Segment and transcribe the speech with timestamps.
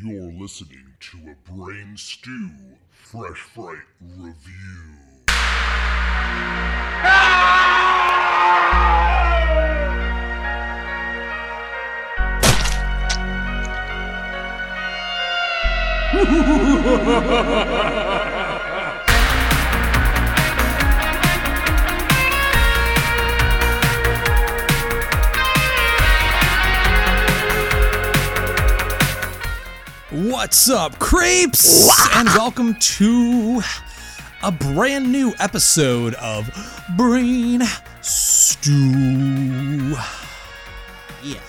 [0.00, 2.50] You're listening to a Brain Stew
[2.90, 4.34] Fresh Fright Review.
[30.30, 31.88] What's up, creeps?
[32.14, 33.62] And welcome to
[34.42, 36.50] a brand new episode of
[36.96, 37.62] Brain
[38.02, 39.96] Stew.
[41.22, 41.40] Yeah.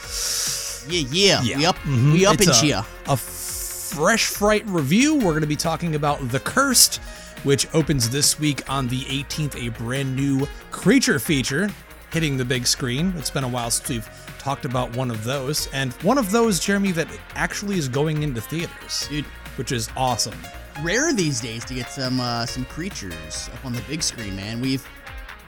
[0.88, 1.42] Yeah, yeah.
[1.42, 1.58] Yeah.
[1.58, 2.14] We up Mhm.
[2.14, 2.86] we up in here.
[3.08, 5.16] A fresh fright review.
[5.16, 7.02] We're going to be talking about The Cursed,
[7.44, 11.70] which opens this week on the 18th, a brand new creature feature
[12.12, 13.14] hitting the big screen.
[13.18, 14.10] It's been a while since we've
[14.40, 15.68] talked about one of those.
[15.74, 19.26] And one of those, Jeremy, that actually is going into theaters, Dude,
[19.58, 20.36] which is awesome.
[20.82, 24.62] rare these days to get some uh some creatures up on the big screen, man.
[24.62, 24.88] We've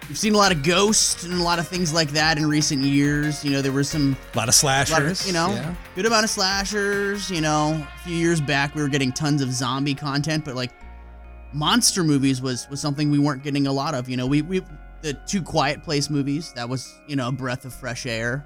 [0.09, 2.83] we've seen a lot of ghosts and a lot of things like that in recent
[2.83, 3.43] years.
[3.45, 5.21] You know, there were some A lot of lot slashers.
[5.21, 5.73] of, you know, yeah.
[5.95, 7.81] good amount of slashers, you know.
[7.95, 10.71] A few years back we were getting tons of zombie content, but like
[11.53, 14.09] monster movies was was something we weren't getting a lot of.
[14.09, 14.61] You know, we we
[15.01, 18.45] the two quiet place movies, that was, you know, a breath of fresh air.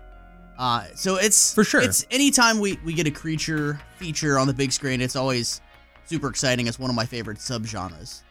[0.57, 1.81] Uh, so it's For sure.
[1.81, 5.61] It's anytime we we get a creature feature on the big screen, it's always
[6.05, 6.67] super exciting.
[6.67, 8.21] It's one of my favorite subgenres.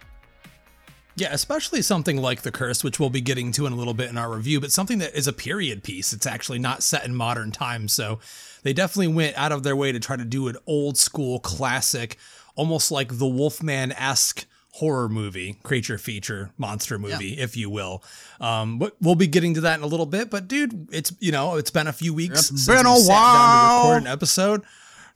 [1.16, 4.10] Yeah, especially something like The Curse, which we'll be getting to in a little bit
[4.10, 6.12] in our review, but something that is a period piece.
[6.12, 7.92] It's actually not set in modern times.
[7.92, 8.18] So
[8.64, 12.16] they definitely went out of their way to try to do an old school classic,
[12.56, 14.44] almost like the Wolfman esque
[14.78, 18.02] horror movie, creature feature, monster movie, if you will.
[18.40, 20.30] Um, but we'll be getting to that in a little bit.
[20.30, 23.00] But dude, it's you know, it's been a few weeks It's since been a down
[23.02, 23.88] to while.
[23.90, 24.62] record an episode.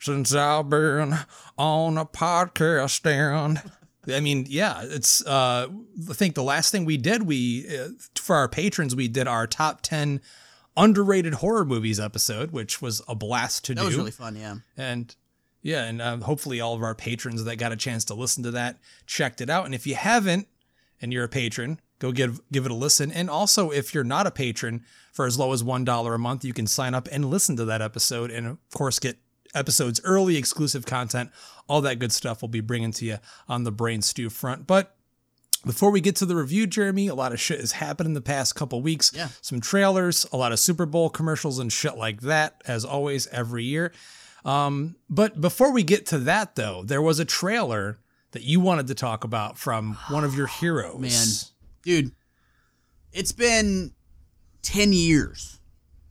[0.01, 1.13] Since I've been
[1.57, 3.61] on a podcast stand.
[4.07, 5.23] I mean, yeah, it's.
[5.25, 5.67] Uh,
[6.09, 9.45] I think the last thing we did, we uh, for our patrons, we did our
[9.45, 10.21] top ten
[10.77, 13.87] underrated horror movies episode, which was a blast to That do.
[13.87, 14.55] was really fun, yeah.
[14.77, 15.13] And
[15.61, 18.51] yeah, and um, hopefully all of our patrons that got a chance to listen to
[18.51, 19.65] that checked it out.
[19.65, 20.47] And if you haven't,
[21.01, 23.11] and you're a patron, go give give it a listen.
[23.11, 24.83] And also, if you're not a patron,
[25.13, 27.65] for as low as one dollar a month, you can sign up and listen to
[27.65, 29.17] that episode, and of course get
[29.55, 31.31] episodes early, exclusive content,
[31.67, 32.41] all that good stuff.
[32.41, 34.95] We'll be bringing to you on the Brain Stew front, but.
[35.65, 38.21] Before we get to the review, Jeremy, a lot of shit has happened in the
[38.21, 39.11] past couple weeks.
[39.13, 39.27] Yeah.
[39.41, 43.65] Some trailers, a lot of Super Bowl commercials and shit like that, as always, every
[43.65, 43.91] year.
[44.45, 47.99] Um, but before we get to that, though, there was a trailer
[48.31, 50.99] that you wanted to talk about from one of your heroes.
[50.99, 51.27] Man.
[51.83, 52.11] Dude,
[53.11, 53.93] it's been
[54.61, 55.59] 10 years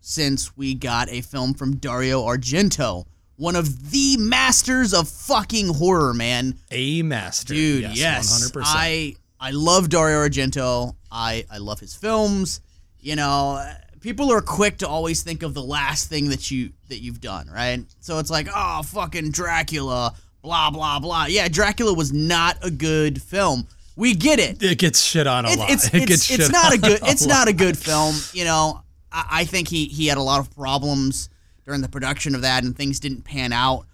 [0.01, 3.05] since we got a film from Dario Argento,
[3.37, 6.59] one of the masters of fucking horror, man.
[6.71, 8.51] a master, Dude, yes, yes.
[8.51, 8.63] 100%.
[8.65, 10.97] I I love Dario Argento.
[11.13, 12.61] I I love his films.
[13.01, 13.65] You know,
[14.01, 17.49] people are quick to always think of the last thing that you that you've done,
[17.53, 17.85] right?
[18.01, 23.21] So it's like, "Oh, fucking Dracula, blah blah blah." Yeah, Dracula was not a good
[23.23, 23.67] film.
[23.97, 24.63] We get it.
[24.63, 25.71] it gets shit on a It- lot.
[25.71, 27.29] it's it it's, gets it's shit not a good it's lot.
[27.29, 28.15] not a good film.
[28.33, 31.29] You know, I, I think he he had a lot of problems
[31.65, 33.87] during the production of that, and things didn't pan out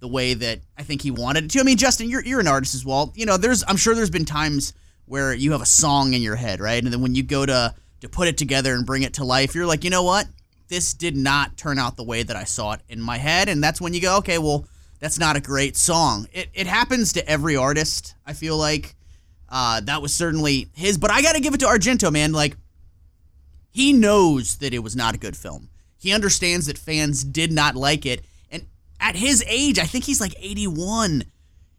[0.00, 1.60] the way that I think he wanted it to.
[1.60, 3.12] I mean, Justin, you're you're an artist as well.
[3.14, 4.72] You know, there's I'm sure there's been times
[5.06, 6.82] where you have a song in your head, right?
[6.82, 9.54] And then when you go to to put it together and bring it to life,
[9.54, 10.26] you're like, you know what?
[10.68, 13.62] This did not turn out the way that I saw it in my head, and
[13.62, 14.66] that's when you go, okay, well,
[15.00, 16.28] that's not a great song.
[16.32, 18.14] It it happens to every artist.
[18.26, 18.94] I feel like.
[19.54, 22.32] Uh, that was certainly his, but I got to give it to Argento, man.
[22.32, 22.56] Like,
[23.70, 25.68] he knows that it was not a good film.
[25.98, 28.24] He understands that fans did not like it.
[28.50, 28.66] And
[28.98, 31.24] at his age, I think he's like 81.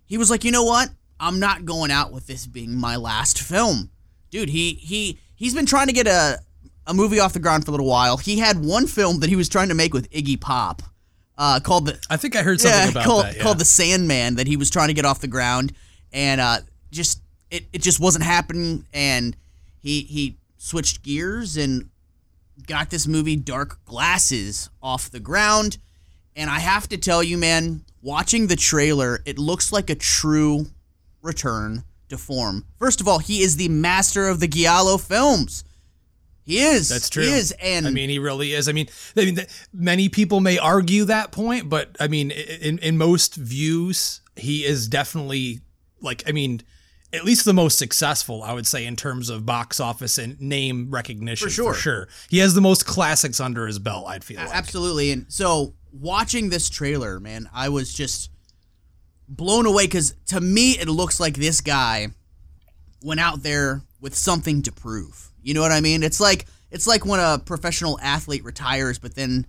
[0.06, 0.90] He was like, you know what?
[1.20, 3.90] I'm not going out with this being my last film.
[4.30, 6.40] Dude, he he he's been trying to get a
[6.88, 8.18] a movie off the ground for a little while.
[8.18, 10.82] He had one film that he was trying to make with Iggy Pop,
[11.38, 13.36] uh, called the I think I heard something yeah, about called, that.
[13.36, 13.44] Yeah.
[13.44, 15.74] called the Sandman that he was trying to get off the ground,
[16.12, 16.60] and uh,
[16.92, 17.22] just
[17.52, 18.86] it, it just wasn't happening.
[18.94, 19.36] And
[19.80, 21.90] he he switched gears and
[22.66, 25.78] got this movie Dark Glasses off the ground.
[26.36, 30.66] And I have to tell you, man, watching the trailer, it looks like a true
[31.22, 31.84] return
[32.14, 32.66] to form.
[32.80, 35.64] First of all, he is the master of the Giallo films.
[36.46, 36.90] He is.
[36.90, 37.24] That's true.
[37.24, 38.68] He is, and I mean, he really is.
[38.68, 39.40] I mean, I mean,
[39.74, 44.88] many people may argue that point, but I mean, in in most views, he is
[44.88, 45.62] definitely
[46.02, 46.62] like, I mean,
[47.14, 50.92] at least the most successful, I would say, in terms of box office and name
[50.92, 51.48] recognition.
[51.48, 51.74] For sure.
[51.74, 52.08] for sure.
[52.30, 54.08] He has the most classics under his belt.
[54.08, 54.54] I'd feel like.
[54.54, 55.12] Absolutely.
[55.12, 58.32] And so watching this trailer, man, I was just
[59.28, 62.08] blown away because to me it looks like this guy
[63.02, 65.30] went out there with something to prove.
[65.42, 66.04] You know what I mean?
[66.04, 69.46] It's like it's like when a professional athlete retires but then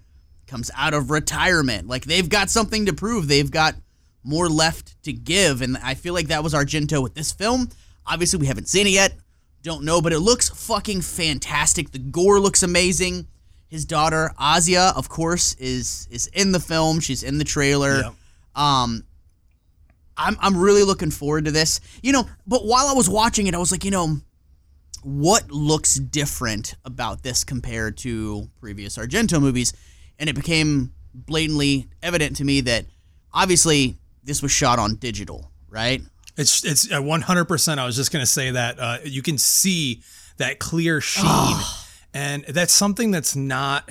[0.46, 1.88] comes out of retirement.
[1.88, 3.28] Like they've got something to prove.
[3.28, 3.74] They've got
[4.22, 7.68] more left to give and I feel like that was Argento with this film.
[8.06, 9.14] Obviously we haven't seen it yet.
[9.62, 11.90] Don't know, but it looks fucking fantastic.
[11.90, 13.26] The gore looks amazing.
[13.68, 17.00] His daughter Asia, of course, is is in the film.
[17.00, 18.02] She's in the trailer.
[18.02, 18.14] Yep.
[18.54, 19.04] Um,
[20.16, 21.80] I'm I'm really looking forward to this.
[22.02, 24.18] You know, but while I was watching it, I was like, you know,
[25.02, 29.72] what looks different about this compared to previous Argento movies?
[30.18, 32.86] And it became blatantly evident to me that
[33.32, 36.00] obviously this was shot on digital, right?
[36.36, 37.78] It's it's uh, 100%.
[37.78, 40.02] I was just going to say that uh, you can see
[40.38, 41.56] that clear sheen.
[42.16, 43.90] And that's something that's not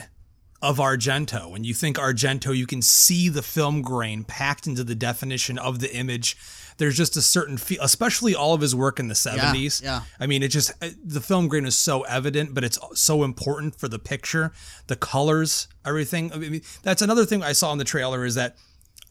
[0.64, 1.52] of Argento.
[1.52, 5.80] When you think Argento, you can see the film grain packed into the definition of
[5.80, 6.38] the image.
[6.78, 9.84] There's just a certain feel, especially all of his work in the 70s.
[9.84, 10.04] yeah.
[10.22, 13.76] I mean, it just, uh, the film grain is so evident, but it's so important
[13.76, 14.54] for the picture,
[14.88, 16.32] the colors, everything.
[16.32, 18.56] I mean, that's another thing I saw in the trailer is that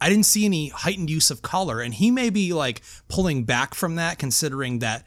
[0.00, 1.80] I didn't see any heightened use of color.
[1.80, 5.04] And he may be like pulling back from that, considering that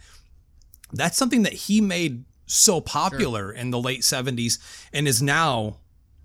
[0.94, 4.60] that's something that he made so popular in the late 70s
[4.94, 5.78] and is now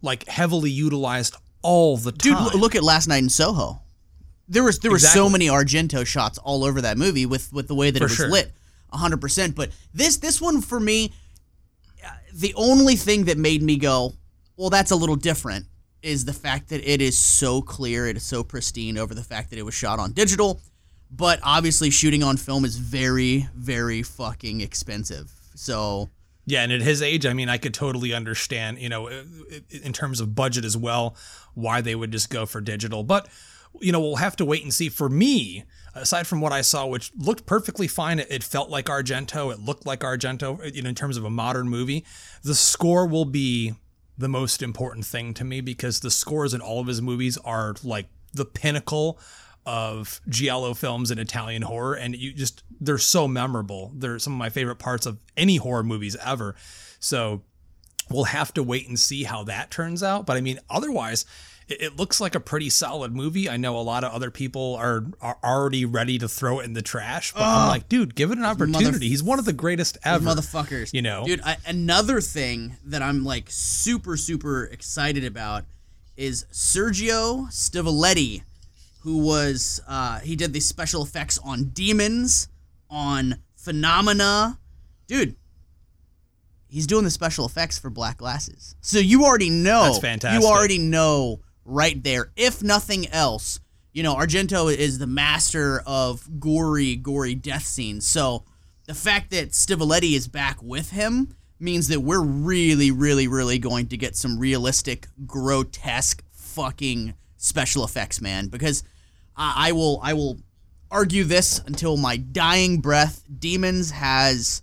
[0.02, 2.50] like heavily utilized all the time.
[2.50, 3.82] Dude, look at Last Night in Soho.
[4.48, 7.74] There was there were so many Argento shots all over that movie with with the
[7.74, 8.28] way that For it was sure.
[8.28, 8.52] lit,
[8.92, 9.54] hundred percent.
[9.54, 11.12] But this this one for me,
[12.34, 14.14] the only thing that made me go,
[14.56, 15.66] well, that's a little different,
[16.02, 19.50] is the fact that it is so clear, it is so pristine over the fact
[19.50, 20.60] that it was shot on digital.
[21.12, 25.30] But obviously, shooting on film is very very fucking expensive.
[25.54, 26.08] So
[26.50, 30.20] Yeah, and at his age, I mean, I could totally understand, you know, in terms
[30.20, 31.14] of budget as well,
[31.54, 33.04] why they would just go for digital.
[33.04, 33.28] But,
[33.80, 34.88] you know, we'll have to wait and see.
[34.88, 35.62] For me,
[35.94, 39.86] aside from what I saw, which looked perfectly fine, it felt like Argento, it looked
[39.86, 42.04] like Argento, you know, in terms of a modern movie.
[42.42, 43.74] The score will be
[44.18, 47.76] the most important thing to me because the scores in all of his movies are
[47.84, 49.20] like the pinnacle
[49.70, 53.92] of giallo films and Italian horror, and you just they're so memorable.
[53.94, 56.56] They're some of my favorite parts of any horror movies ever.
[56.98, 57.42] So
[58.10, 60.26] we'll have to wait and see how that turns out.
[60.26, 61.24] But I mean, otherwise,
[61.68, 63.48] it, it looks like a pretty solid movie.
[63.48, 66.72] I know a lot of other people are are already ready to throw it in
[66.72, 69.08] the trash, but I'm like, dude, give it an opportunity.
[69.08, 70.24] He's one of the greatest ever.
[70.24, 70.92] motherfuckers.
[70.92, 71.24] You know?
[71.24, 71.42] dude.
[71.42, 75.64] I, another thing that I'm like super super excited about
[76.16, 78.42] is Sergio Stivaletti,
[79.00, 82.48] who was uh, he did the special effects on Demons,
[82.88, 84.58] on Phenomena,
[85.06, 85.36] dude.
[86.68, 89.84] He's doing the special effects for Black Glasses, so you already know.
[89.84, 90.40] That's fantastic.
[90.40, 92.30] You already know right there.
[92.36, 93.58] If nothing else,
[93.92, 98.06] you know Argento is the master of gory, gory death scenes.
[98.06, 98.44] So
[98.86, 103.86] the fact that Stivaletti is back with him means that we're really, really, really going
[103.88, 108.46] to get some realistic, grotesque, fucking special effects, man.
[108.46, 108.84] Because
[109.36, 110.38] I, I will, I will
[110.90, 113.24] argue this until my dying breath.
[113.38, 114.62] Demons has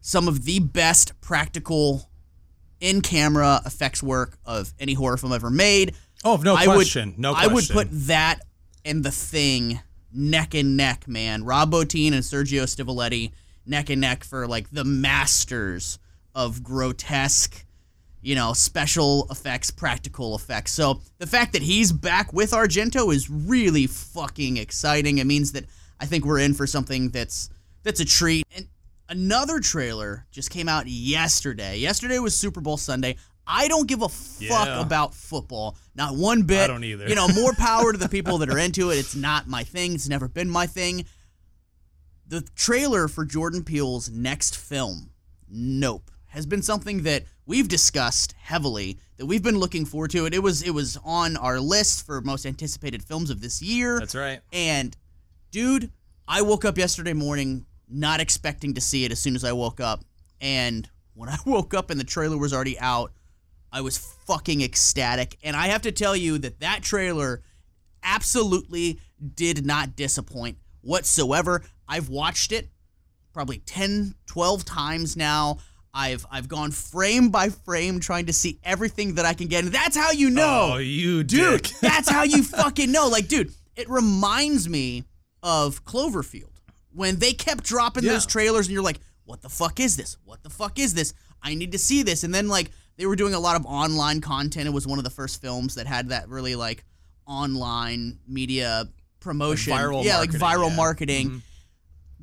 [0.00, 2.10] some of the best practical
[2.80, 5.94] in-camera effects work of any horror film ever made.
[6.24, 7.10] oh, no I question.
[7.10, 8.40] would, no I would put that
[8.84, 9.80] and the thing
[10.12, 11.44] neck and neck, man.
[11.44, 13.32] Rob Bottin and Sergio Stivaletti
[13.66, 15.98] neck and neck for like the masters
[16.34, 17.64] of grotesque,
[18.20, 20.72] you know, special effects, practical effects.
[20.72, 25.18] So the fact that he's back with Argento is really fucking exciting.
[25.18, 25.64] It means that
[26.00, 27.48] I think we're in for something that's
[27.84, 28.44] that's a treat.
[28.56, 28.66] And
[29.08, 31.78] another trailer just came out yesterday.
[31.78, 33.16] Yesterday was Super Bowl Sunday.
[33.50, 34.80] I don't give a fuck Yeah.
[34.82, 36.64] about football, not one bit.
[36.64, 37.08] I don't either.
[37.08, 38.96] You know, more power to the people that are into it.
[38.98, 39.94] It's not my thing.
[39.94, 41.06] It's never been my thing.
[42.26, 45.10] The trailer for Jordan Peele's next film,
[45.48, 48.98] Nope, has been something that we've discussed heavily.
[49.16, 50.26] That we've been looking forward to.
[50.26, 50.34] It.
[50.34, 53.98] It was it was on our list for most anticipated films of this year.
[53.98, 54.40] That's right.
[54.52, 54.96] And
[55.50, 55.90] dude,
[56.26, 59.80] I woke up yesterday morning not expecting to see it as soon as I woke
[59.80, 60.04] up.
[60.40, 63.12] And when I woke up and the trailer was already out,
[63.72, 65.36] I was fucking ecstatic.
[65.42, 67.42] And I have to tell you that that trailer
[68.02, 69.00] absolutely
[69.34, 71.62] did not disappoint whatsoever.
[71.88, 72.68] I've watched it
[73.32, 75.58] probably 10, 12 times now.
[75.94, 79.64] I've I've gone frame by frame trying to see everything that I can get.
[79.64, 83.08] And that's how you know Oh, you dude, that's how you fucking know.
[83.08, 85.04] Like, dude, it reminds me
[85.42, 86.50] of Cloverfield
[86.92, 88.12] when they kept dropping Yeah.
[88.12, 90.16] those trailers, and you're like, "What the fuck is this?
[90.24, 91.14] What the fuck is this?
[91.42, 94.20] I need to see this." And then like they were doing a lot of online
[94.20, 94.66] content.
[94.66, 96.84] It was one of the first films that had that really like
[97.26, 98.88] online media
[99.20, 100.76] promotion, Like viral yeah, like viral yeah.
[100.76, 101.26] marketing.
[101.28, 101.38] Mm-hmm.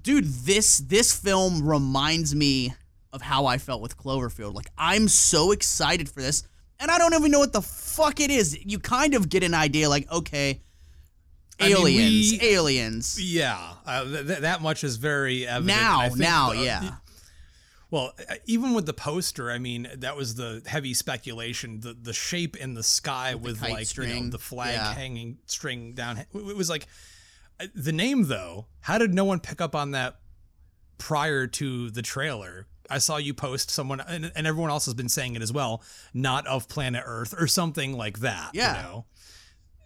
[0.01, 2.73] Dude, this this film reminds me
[3.15, 4.53] of how I felt with Cloverfield.
[4.53, 6.43] Like I'm so excited for this,
[6.79, 8.63] and I don't even know what the fuck it is.
[8.63, 10.61] You kind of get an idea, like okay,
[11.59, 13.21] I mean, aliens, we- aliens.
[13.21, 15.67] Yeah, uh, th- th- that much is very evident.
[15.79, 16.95] Now, I think now, the- yeah.
[17.89, 21.79] Well, uh, even with the poster, I mean, that was the heavy speculation.
[21.79, 24.93] The the shape in the sky with, kite like you know, the flag yeah.
[24.93, 26.17] hanging string down.
[26.17, 26.87] It it was like
[27.61, 28.65] uh, the name though.
[28.81, 30.19] How did no one pick up on that
[30.97, 32.67] prior to the trailer?
[32.89, 35.81] I saw you post someone, and, and everyone else has been saying it as well.
[36.13, 38.51] Not of planet Earth or something like that.
[38.53, 38.77] Yeah.
[38.77, 39.05] You know?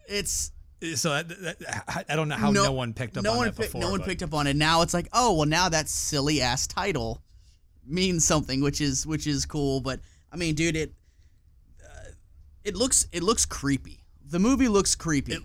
[0.08, 0.52] It's
[0.96, 3.82] So that, that, I- don't know how no, one picked up no on one before.
[3.82, 4.56] no one but- picked up on it.
[4.56, 7.22] Now it's like, oh well, now that silly ass title
[7.86, 9.82] means something, which is which is cool.
[9.82, 10.00] But
[10.32, 10.94] I mean, dude, it
[11.84, 12.10] uh,
[12.64, 14.04] it looks it looks creepy.
[14.26, 15.38] The movie looks creepy.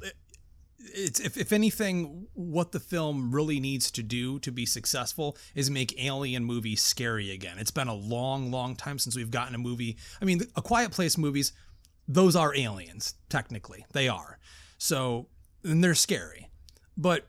[0.93, 5.71] It's if, if anything what the film really needs to do to be successful is
[5.71, 9.59] make alien movies scary again it's been a long long time since we've gotten a
[9.59, 11.53] movie i mean a quiet place movies
[12.07, 14.39] those are aliens technically they are
[14.79, 15.29] so
[15.63, 16.51] and they're scary
[16.97, 17.27] but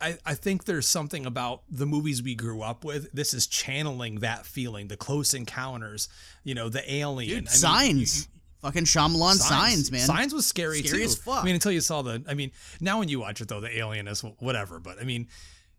[0.00, 3.10] I, I think there's something about the movies we grew up with.
[3.12, 6.08] This is channeling that feeling, the close encounters,
[6.44, 7.44] you know, the alien.
[7.44, 8.28] Dude, I mean, signs.
[8.62, 10.00] Fucking Shyamalan signs, man.
[10.00, 11.04] Signs was scary, Scary too.
[11.04, 11.42] as fuck.
[11.42, 12.22] I mean, until you saw the.
[12.28, 12.50] I mean,
[12.80, 14.80] now when you watch it though, the alien is whatever.
[14.80, 15.28] But I mean,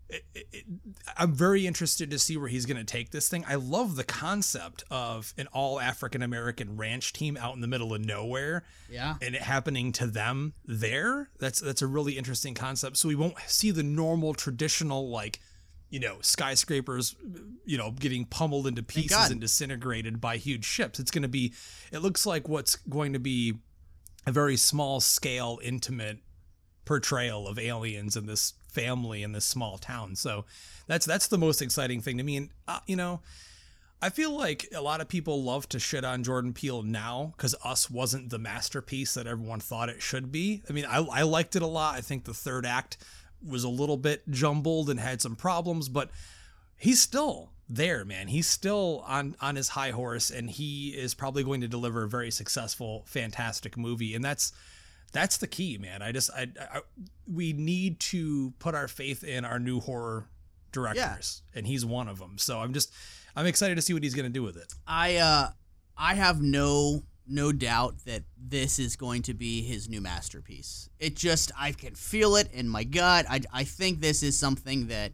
[0.09, 0.65] it, it-
[1.17, 3.43] I'm very interested to see where he's going to take this thing.
[3.47, 7.93] I love the concept of an all African American ranch team out in the middle
[7.93, 8.63] of nowhere.
[8.89, 9.15] Yeah.
[9.21, 11.29] And it happening to them there.
[11.39, 12.95] That's that's a really interesting concept.
[12.97, 15.39] So we won't see the normal traditional like.
[15.89, 17.15] You know, skyscrapers,
[17.65, 20.99] you know, getting pummeled into pieces and disintegrated by huge ships.
[20.99, 21.53] It's going to be,
[21.91, 23.55] it looks like what's going to be
[24.27, 26.19] a very small scale, intimate
[26.85, 30.15] portrayal of aliens and this family in this small town.
[30.15, 30.45] So
[30.87, 32.37] that's that's the most exciting thing to me.
[32.37, 33.21] And uh, you know,
[34.01, 37.53] I feel like a lot of people love to shit on Jordan Peele now because
[37.63, 40.63] Us wasn't the masterpiece that everyone thought it should be.
[40.69, 41.95] I mean, I, I liked it a lot.
[41.95, 42.97] I think the third act
[43.45, 46.09] was a little bit jumbled and had some problems, but
[46.77, 48.27] he's still there, man.
[48.27, 52.09] He's still on on his high horse, and he is probably going to deliver a
[52.09, 54.15] very successful, fantastic movie.
[54.15, 54.51] And that's
[55.11, 56.01] that's the key, man.
[56.01, 56.81] I just I, I
[57.31, 60.27] we need to put our faith in our new horror
[60.71, 62.37] directors, and he's one of them.
[62.37, 62.91] So I'm just
[63.35, 64.73] I'm excited to see what he's going to do with it.
[64.87, 65.49] I uh
[65.97, 70.89] I have no no doubt that this is going to be his new masterpiece.
[70.99, 73.25] It just I can feel it in my gut.
[73.29, 75.13] I I think this is something that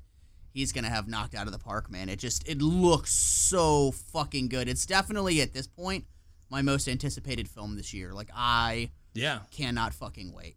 [0.52, 2.10] he's going to have knocked out of the park, man.
[2.10, 4.68] It just it looks so fucking good.
[4.70, 6.06] It's definitely at this point
[6.50, 8.14] my most anticipated film this year.
[8.14, 10.56] Like I Yeah, cannot fucking wait.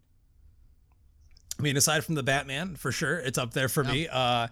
[1.59, 4.07] I mean, aside from the Batman, for sure, it's up there for me.
[4.09, 4.47] Uh,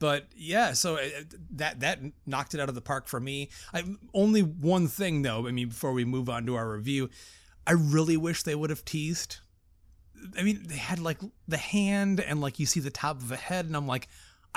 [0.00, 1.08] but yeah, so uh,
[1.52, 3.50] that that knocked it out of the park for me.
[3.72, 5.46] I only one thing though.
[5.46, 7.10] I mean, before we move on to our review,
[7.66, 9.38] I really wish they would have teased.
[10.36, 13.36] I mean, they had like the hand and like you see the top of a
[13.36, 14.08] head, and I'm like,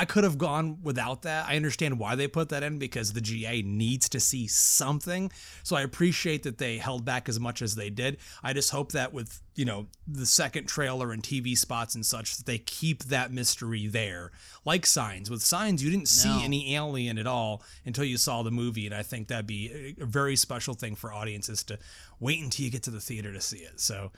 [0.02, 1.46] I could have gone without that.
[1.48, 5.32] I understand why they put that in because the GA needs to see something.
[5.62, 8.18] So I appreciate that they held back as much as they did.
[8.42, 12.38] I just hope that with, you know, the second trailer and TV spots and such,
[12.38, 14.32] that they keep that mystery there.
[14.66, 15.30] Like Signs.
[15.30, 16.42] With Signs, you didn't see No.
[16.44, 18.88] any alien at all until you saw the movie.
[18.88, 21.78] And I think that'd be a- a very special thing for audiences to
[22.20, 23.80] wait until you get to the theater to see it.
[23.80, 24.12] So,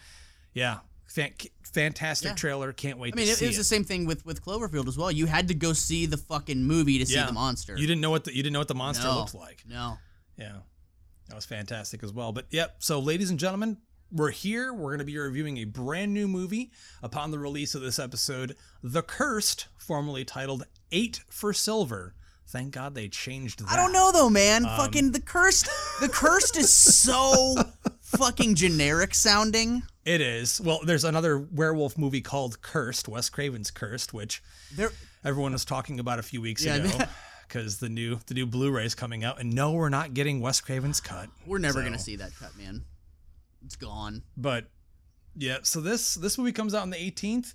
[0.54, 0.80] yeah.
[1.08, 1.34] Fan-
[1.64, 2.36] fantastic Yeah.
[2.36, 2.74] trailer.
[2.74, 5.12] Can't wait I mean, it, it was the same thing with with Cloverfield as well.
[5.12, 7.76] You had to go see the fucking movie to see the monster.
[7.78, 9.18] You didn't know what the you didn't know what the monster No.
[9.20, 9.64] looked like.
[9.68, 9.98] No.
[10.38, 10.58] Yeah.
[11.30, 12.32] That was fantastic as well.
[12.32, 13.78] But yep, so ladies and gentlemen,
[14.12, 14.74] we're here.
[14.74, 18.56] We're going to be reviewing a brand new movie upon the release of this episode,
[18.84, 22.14] The Cursed, formerly titled 8 for Silver.
[22.48, 23.72] Thank God they changed that.
[23.72, 24.66] I don't know though, man.
[24.66, 25.68] Um, fucking the cursed.
[26.02, 27.56] The cursed is so
[28.18, 29.84] fucking generic sounding.
[30.06, 30.60] It is.
[30.62, 34.42] Well, there's another werewolf movie called Cursed, Wes Craven's Cursed, which
[34.76, 34.92] There,
[35.24, 37.06] everyone was talking about a few weeks Yeah, ago
[37.48, 41.00] because the new the new Blu-ray's coming out and no, we're not getting Wes Craven's
[41.00, 41.30] cut.
[41.46, 42.84] we're never So- gonna see that cut, man.
[43.66, 44.24] It's gone.
[44.36, 44.66] But
[45.36, 47.54] yeah, so this this movie comes out on the 18th,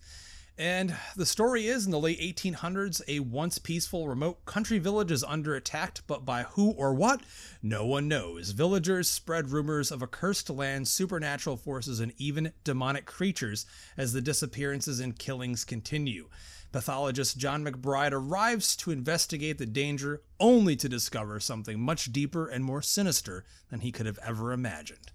[0.59, 5.23] and the story is in the late 1800s, a once peaceful remote country village is
[5.23, 7.23] under attack, but by who or what,
[7.63, 8.51] no one knows.
[8.51, 14.21] Villagers spread rumors of a cursed land, supernatural forces, and even demonic creatures as the
[14.21, 16.29] disappearances and killings continue.
[16.73, 22.65] Pathologist John McBride arrives to investigate the danger, only to discover something much deeper and
[22.65, 25.13] more sinister than he could have ever imagined.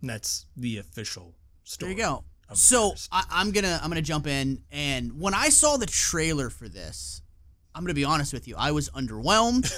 [0.00, 1.34] And that's the official
[1.64, 1.94] story.
[1.94, 2.24] There you go.
[2.54, 2.94] So.
[3.12, 7.22] I, I'm gonna I'm gonna jump in, and when I saw the trailer for this,
[7.74, 9.72] I'm gonna be honest with you, I was underwhelmed.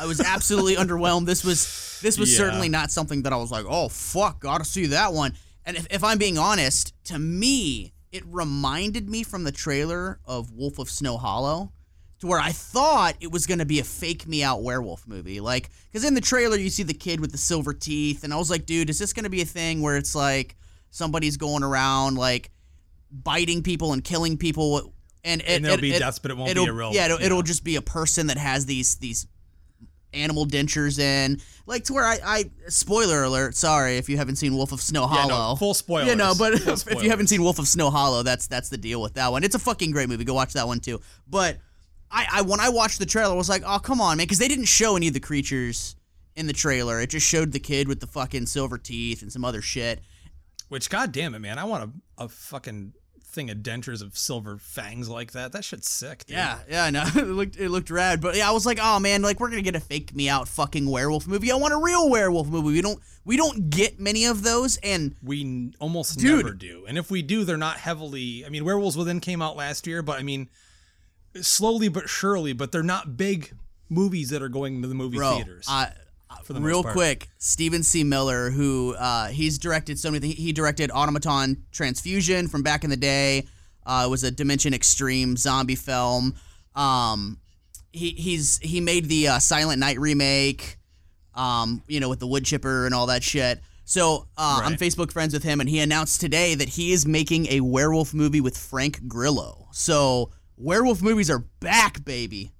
[0.00, 1.26] I was absolutely underwhelmed.
[1.26, 2.38] This was this was Yeah.
[2.38, 5.34] certainly not something that I was like, oh fuck, gotta see that one.
[5.64, 10.50] And if, if I'm being honest, to me, it reminded me from the trailer of
[10.52, 11.72] Wolf of Snow Hollow.
[12.20, 15.70] To where I thought it was gonna be a fake me out werewolf movie, like,
[15.92, 18.50] because in the trailer you see the kid with the silver teeth, and I was
[18.50, 20.56] like, dude, is this gonna be a thing where it's like
[20.90, 22.50] somebody's going around like
[23.10, 24.92] biting people and killing people,
[25.24, 27.26] and, And there'll be deaths, but it won't be a real- Yeah, it'll, yeah.
[27.26, 29.26] it'll just be a person that has these these
[30.14, 33.54] animal dentures in, like to where I, I spoiler alert.
[33.54, 36.34] Sorry if you haven't seen Wolf of Snow hollow Yeah, no, full spoiler You know,
[36.38, 39.14] but if, if you haven't seen Wolf of Snow Hollow, that's that's the deal with
[39.14, 39.44] that one.
[39.44, 40.24] It's a fucking great movie.
[40.24, 41.00] Go watch that one too.
[41.28, 41.58] But
[42.10, 44.38] I, I when I watched the trailer, I was like, oh come on, man, because
[44.38, 45.94] they didn't show any of the creatures
[46.36, 47.00] in the trailer.
[47.00, 50.00] It just showed the kid with the fucking silver teeth and some other shit.
[50.68, 52.92] Which, god damn it, man, I want a, a fucking
[53.24, 55.52] thing of dentures of silver fangs like that.
[55.52, 56.36] That shit's sick, dude.
[56.36, 59.22] Yeah, yeah, no, it looked it looked rad, but yeah, I was like, oh man,
[59.22, 61.52] like we're gonna get a fake me out fucking werewolf movie.
[61.52, 62.68] I want a real werewolf movie.
[62.68, 66.44] We don't we don't get many of those, and We n- almost Dude.
[66.44, 66.84] never do.
[66.88, 68.44] And if we do, they're not heavily.
[68.46, 70.48] I mean, Werewolves Within came out last year, but I mean,
[71.40, 73.52] slowly but surely, but they're not big
[73.90, 75.66] movies that are going to the movie bro, theaters.
[75.68, 75.92] I,
[76.50, 78.04] real quick, Stephen C.
[78.04, 80.34] Miller, who uh, he's directed so many things.
[80.34, 83.46] He directed Automaton Transfusion from back in the day.
[83.84, 86.34] Uh, it was a Dimension Extreme zombie film.
[86.74, 87.38] Um,
[87.92, 90.78] he he's he made the uh, Silent Night remake.
[91.34, 93.60] Um, you know, with the wood chipper and all that shit.
[93.84, 97.46] So uh, I'm Facebook friends with him, and he announced today that he is making
[97.46, 99.68] a werewolf movie with Frank Grillo.
[99.70, 102.52] So werewolf movies are back, baby.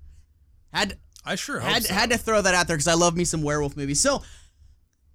[0.73, 0.97] Had
[1.29, 1.95] I sure hope had so.
[1.95, 4.01] had to throw that out there because I love me some werewolf movies.
[4.01, 4.23] So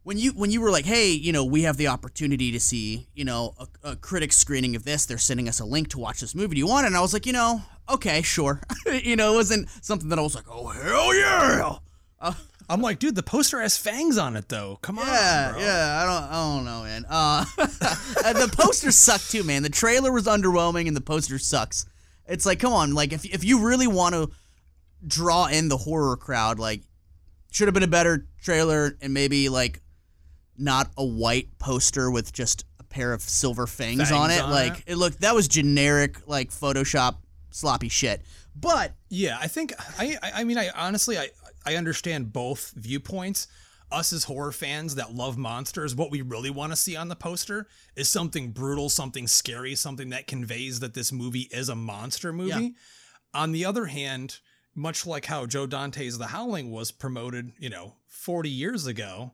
[0.04, 3.08] when you when you were like, hey, you know, we have the opportunity to see,
[3.16, 5.06] you know, a, a critic screening of this.
[5.06, 6.56] They're sending us a link to watch this movie.
[6.56, 6.88] Do you want it?
[6.88, 8.62] And I was like, you know, okay, sure.
[8.86, 11.78] you know, it wasn't something that I was like, oh hell yeah.
[12.22, 12.34] Uh,
[12.70, 14.80] I'm like, dude, the poster has fangs on it, though.
[14.82, 15.60] Come on, yeah, bro.
[15.60, 17.06] yeah, I don't, I don't know, man.
[17.10, 19.64] Uh, the poster sucked too, man.
[19.64, 21.86] The trailer was underwhelming, and the poster sucks.
[22.26, 24.32] It's like, come on, like if if you really want to
[25.06, 26.82] draw in the horror crowd, like
[27.52, 29.82] should have been a better trailer, and maybe like
[30.58, 34.42] not a white poster with just a pair of silver fangs, on it.
[34.42, 34.94] on like it.
[34.94, 37.18] it looked that was generic, like Photoshop
[37.52, 38.22] sloppy shit.
[38.56, 41.30] But Yeah, I think I I I mean I honestly I
[41.66, 43.48] I understand both viewpoints.
[43.92, 47.16] Us as horror fans that love monsters, what we really want to see on the
[47.16, 52.34] poster is something brutal, something scary, something that conveys that this movie is a monster
[52.34, 52.74] movie.
[53.36, 54.40] On the other hand,
[54.76, 59.34] much like how Joe Dante's The Howling was promoted, you know, 40 years ago,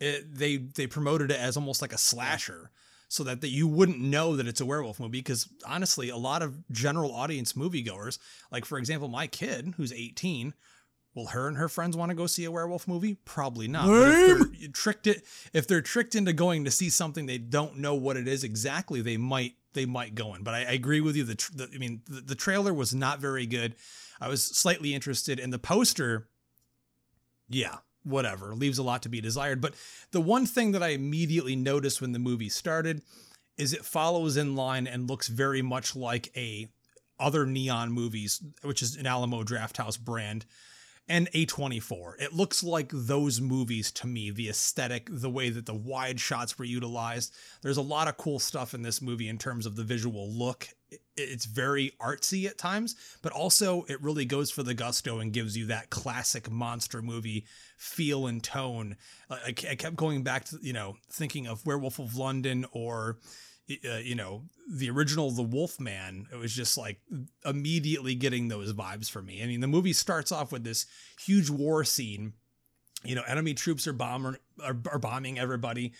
[0.00, 2.70] it, they they promoted it as almost like a slasher
[3.08, 6.42] so that, that you wouldn't know that it's a werewolf movie because honestly a lot
[6.42, 8.18] of general audience moviegoers
[8.50, 10.54] like for example my kid who's 18
[11.14, 13.16] will her and her friends want to go see a werewolf movie?
[13.24, 13.86] Probably not.
[14.72, 18.26] Tricked it if they're tricked into going to see something they don't know what it
[18.26, 20.42] is exactly they might they might go in.
[20.42, 23.20] But i, I agree with you the, the i mean the, the trailer was not
[23.20, 23.74] very good
[24.22, 26.28] i was slightly interested in the poster
[27.52, 28.54] yeah, whatever.
[28.54, 29.60] Leaves a lot to be desired.
[29.60, 29.74] But
[30.10, 33.02] the one thing that I immediately noticed when the movie started
[33.58, 36.68] is it follows in line and looks very much like a
[37.20, 40.46] other neon movies, which is an Alamo Drafthouse brand,
[41.08, 42.20] and A24.
[42.20, 46.58] It looks like those movies to me, the aesthetic, the way that the wide shots
[46.58, 47.34] were utilized.
[47.60, 50.68] There's a lot of cool stuff in this movie in terms of the visual look.
[51.16, 55.32] It- It's very artsy at times, but also it really goes for the gusto and
[55.32, 57.46] gives you that classic monster movie
[57.76, 58.96] feel and tone.
[59.30, 63.18] I, I kept going back to, you know, thinking of Werewolf of London or
[63.88, 67.00] uh, you know, the original The Wolf Man, it was just like
[67.44, 69.42] immediately getting those vibes for me.
[69.42, 70.84] I mean, the movie starts off with this
[71.24, 72.34] huge war scene.
[73.04, 75.92] You know, enemy troops are bomber are, are bombing everybody,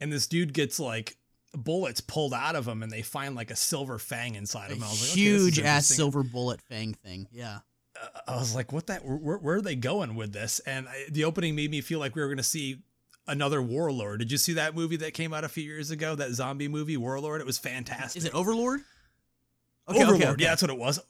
[0.00, 1.16] and this dude gets like
[1.56, 4.82] bullets pulled out of him, and they find like a silver fang inside a him.
[4.82, 7.28] I was like, okay, huge ass silver bullet fang thing.
[7.32, 7.58] Yeah.
[8.28, 9.04] I was like, what that?
[9.04, 10.60] Where, where are they going with this?
[10.60, 12.78] And I, the opening made me feel like we were going to see
[13.26, 14.20] another Warlord.
[14.20, 16.14] Did you see that movie that came out a few years ago?
[16.14, 17.40] That zombie movie, Warlord.
[17.40, 18.20] It was fantastic.
[18.20, 18.80] Is it Overlord?
[19.88, 20.40] Overlord?
[20.40, 21.00] Yeah, that's what it was.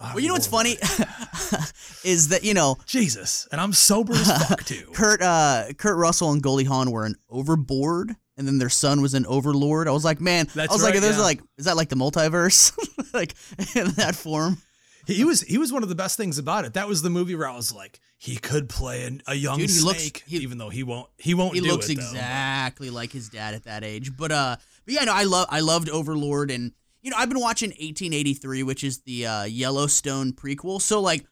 [0.00, 0.72] Ah, Well, you know what's funny
[2.04, 4.90] is that you know Jesus, and I'm sober as fuck too.
[4.94, 9.14] Kurt uh, Kurt Russell and Goldie Hawn were an Overboard, and then their son was
[9.14, 9.88] an Overlord.
[9.88, 11.22] I was like, man, That's I was like, right, there's yeah.
[11.22, 12.72] like, is that like the multiverse,
[13.14, 13.34] like
[13.76, 14.58] in that form?
[15.06, 16.74] he was he was one of the best things about it.
[16.74, 19.68] That was the movie where I was like, he could play an, a young Dude,
[19.70, 21.08] he looks- he- even though he won't.
[21.18, 21.54] He won't.
[21.54, 22.02] he do looks it, though.
[22.04, 24.16] exactly like his dad at that age.
[24.16, 26.70] But uh, but yeah, no, I love I loved Overlord, and
[27.02, 30.80] you know I've been watching 1883, which is the uh, Yellowstone prequel.
[30.80, 31.24] So like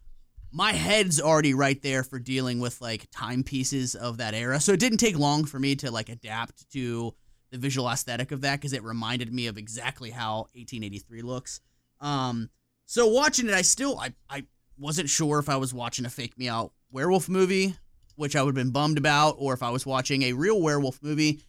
[0.53, 4.61] my head's already right there for dealing with like timepieces of that era.
[4.61, 7.15] So it didn't take long for me to like adapt to
[7.51, 11.61] the visual aesthetic of that because it reminded me of exactly how 1883 looks.
[12.01, 12.51] Um,
[12.87, 14.45] so watching it, I still I I
[14.79, 17.77] wasn't sure if I was watching a fake me out werewolf movie,
[18.17, 21.01] which I would have been bummed about, or if I was watching a real werewolf
[21.03, 21.43] movie.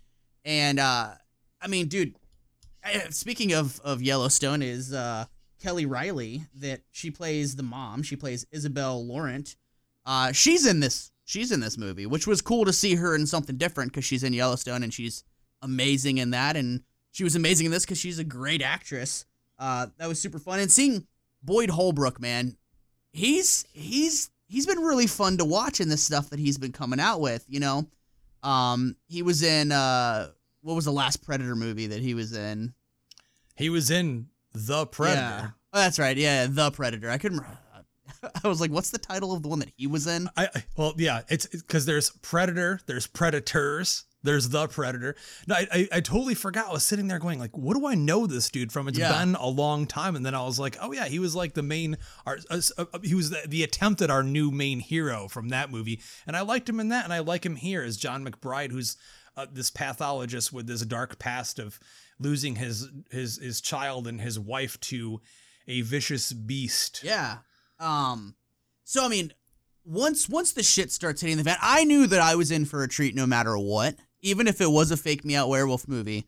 [0.45, 1.11] And uh,
[1.61, 2.15] I mean, dude,
[3.09, 5.25] speaking of of Yellowstone, is uh,
[5.61, 8.03] Kelly Reilly that she plays the mom.
[8.03, 9.55] She plays Isabel Laurent.
[10.05, 11.11] Uh, she's in this.
[11.23, 14.23] She's in this movie, which was cool to see her in something different because she's
[14.23, 15.23] in Yellowstone and she's
[15.61, 19.25] amazing in that, and she was amazing in this because she's a great actress.
[19.57, 21.05] Uh, that was super fun, and seeing
[21.43, 22.57] Boyd Holbrook, man,
[23.13, 26.99] he's he's he's been really fun to watch in this stuff that he's been coming
[26.99, 27.45] out with.
[27.47, 27.87] You know,
[28.43, 32.73] um, he was in uh, what was the last Predator movie that he was in?
[33.55, 35.19] He was in the Predator.
[35.21, 35.47] Yeah.
[35.73, 36.17] Oh, that's right.
[36.17, 37.09] Yeah, the Predator.
[37.09, 37.43] I couldn't.
[38.43, 40.29] I was like, what's the title of the one that he was in?
[40.35, 45.15] I, I well, yeah, it's because there's Predator, there's Predators, there's the Predator.
[45.47, 46.67] No, I, I, I totally forgot.
[46.67, 48.87] I was sitting there going like, what do I know this dude from?
[48.87, 49.17] It's Yeah.
[49.17, 51.63] been a long time, and then I was like, oh yeah, he was like the
[51.63, 51.97] main.
[52.25, 55.71] Our, uh, uh, he was the, the attempt at our new main hero from that
[55.71, 58.71] movie, and I liked him in that, and I like him here as John McBride,
[58.71, 58.97] who's
[59.37, 61.79] uh, this pathologist with this dark past of
[62.21, 65.21] losing his his his child and his wife to
[65.67, 67.01] a vicious beast.
[67.03, 67.37] Yeah.
[67.79, 68.35] Um.
[68.83, 69.33] So I mean,
[69.85, 72.83] once once the shit starts hitting the fan, I knew that I was in for
[72.83, 76.27] a treat no matter what, even if it was a fake me out werewolf movie.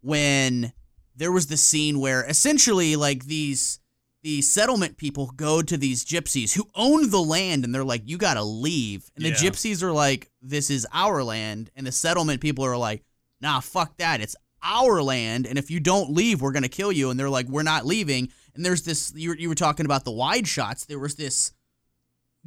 [0.00, 0.72] When
[1.16, 3.78] there was the scene where essentially like these
[4.22, 8.16] the settlement people go to these gypsies who own the land and they're like you
[8.16, 12.40] got to leave and the gypsies are like this is our land and the settlement
[12.40, 13.02] people are like
[13.40, 16.90] nah fuck that it's our land and if you don't leave we're going to kill
[16.90, 17.10] you.
[17.10, 18.30] And they're like we're not leaving.
[18.54, 20.84] And there's this you were, you were talking about the wide shots.
[20.86, 21.52] There was this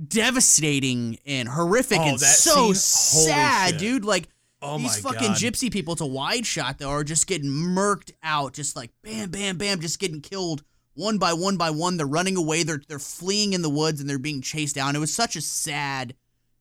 [0.07, 2.73] devastating and horrific Oh, and so?
[2.73, 4.05] Sad dude.
[4.05, 4.27] Like
[4.61, 5.37] Oh these fucking God.
[5.37, 9.29] gypsy people it's a wide shot though are just getting murked out just like bam
[9.29, 10.63] bam bam just getting killed
[10.95, 11.97] one by one by one.
[11.97, 12.63] They're running away.
[12.63, 14.95] They're they're fleeing in the woods and they're being chased down.
[14.95, 16.15] It was such a sad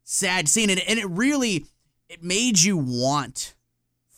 [0.05, 0.71] sad scene.
[0.71, 1.67] And, and it really
[2.09, 3.55] it made you want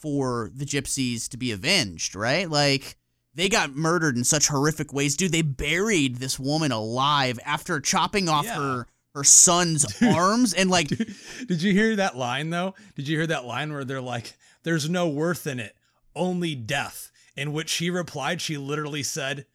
[0.00, 2.96] for the gypsies to be avenged right like
[3.34, 8.28] they got murdered in such horrific ways dude they buried this woman alive after chopping
[8.28, 8.56] off Yeah.
[8.56, 12.74] her her son's arms and like Did you hear that line though?
[12.94, 15.74] Did you hear that line where they're like, "There's no worth in it,
[16.14, 19.46] only death." In which she replied, she literally said,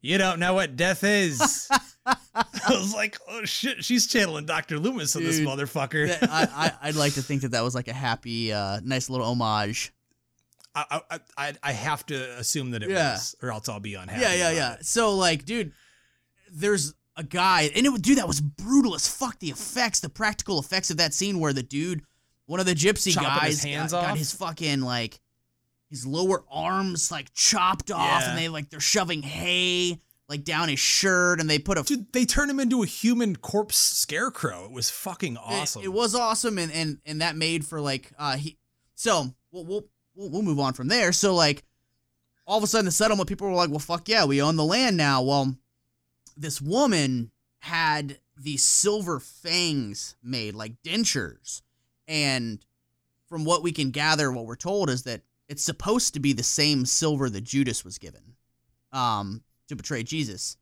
[0.00, 1.68] "You don't know what death is."
[2.34, 6.08] I was like, "Oh shit!" She's channeling Doctor Loomis in this motherfucker.
[6.08, 6.42] that- I,
[6.82, 9.92] I, I'd like to think that that was like a happy, uh, nice little homage.
[10.74, 13.12] I, I, I, I have to assume that it Yeah.
[13.14, 14.22] was, or else I'll be unhappy.
[14.22, 14.74] Yeah, yeah, yeah.
[14.74, 14.86] it.
[14.86, 15.72] So like, dude,
[16.52, 19.38] there's a guy, and it would, dude, that was brutal as fuck.
[19.40, 22.02] The effects, the practical effects of that scene where the dude,
[22.46, 25.20] one of the gypsy Chopping guys, his hands got, got his fucking like,
[25.90, 28.30] his lower arms like chopped off, Yeah.
[28.30, 32.12] and they like they're shoving hay like down his shirt, and they put a Dude,
[32.12, 34.64] they turned him into a human corpse scarecrow.
[34.64, 35.82] It was fucking awesome.
[35.82, 38.56] It, was awesome, and and and that made for like uh he.
[38.94, 41.10] So we'll we'll we'll, we'll move on from there.
[41.10, 41.64] So like,
[42.46, 44.64] all of a sudden the settlement people were like, well, fuck yeah, we own the
[44.64, 45.20] land now.
[45.20, 45.56] Well,
[46.36, 51.60] this woman had these silver fangs made like dentures,
[52.06, 52.64] and
[53.28, 56.44] from what we can gather, what we're told is that it's supposed to be the
[56.44, 58.36] same silver that Judas was given,
[58.92, 60.56] um, to betray Jesus.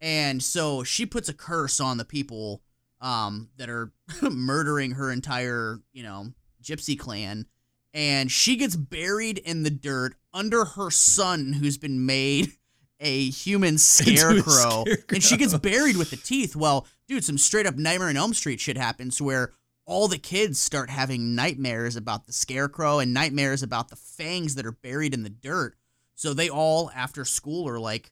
[0.00, 2.62] And so she puts a curse on the people
[3.00, 7.46] um, that are murdering her entire, you know, gypsy clan.
[7.92, 12.52] And she gets buried in the dirt under her son, who's been made
[12.98, 14.84] a human scarecrow.
[15.10, 16.56] And she gets buried with the teeth.
[16.56, 19.52] Well, dude, some straight up Nightmare on Elm Street shit happens where
[19.86, 24.66] all the kids start having nightmares about the scarecrow and nightmares about the fangs that
[24.66, 25.76] are buried in the dirt.
[26.14, 28.10] So they all, after school, are like,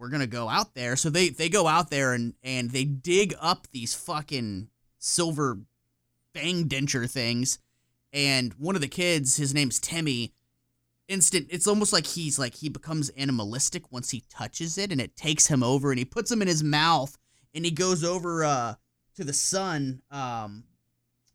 [0.00, 0.96] we're gonna go out there.
[0.96, 5.58] So they they go out there and and they dig up these fucking silver
[6.34, 7.58] fang denture things.
[8.12, 10.32] And one of the kids, his name's Timmy.
[11.06, 15.16] Instant, it's almost like he's like he becomes animalistic once he touches it, and it
[15.16, 17.18] takes him over, and he puts him in his mouth,
[17.52, 18.74] and he goes over uh
[19.16, 20.02] to the son.
[20.10, 20.64] Um,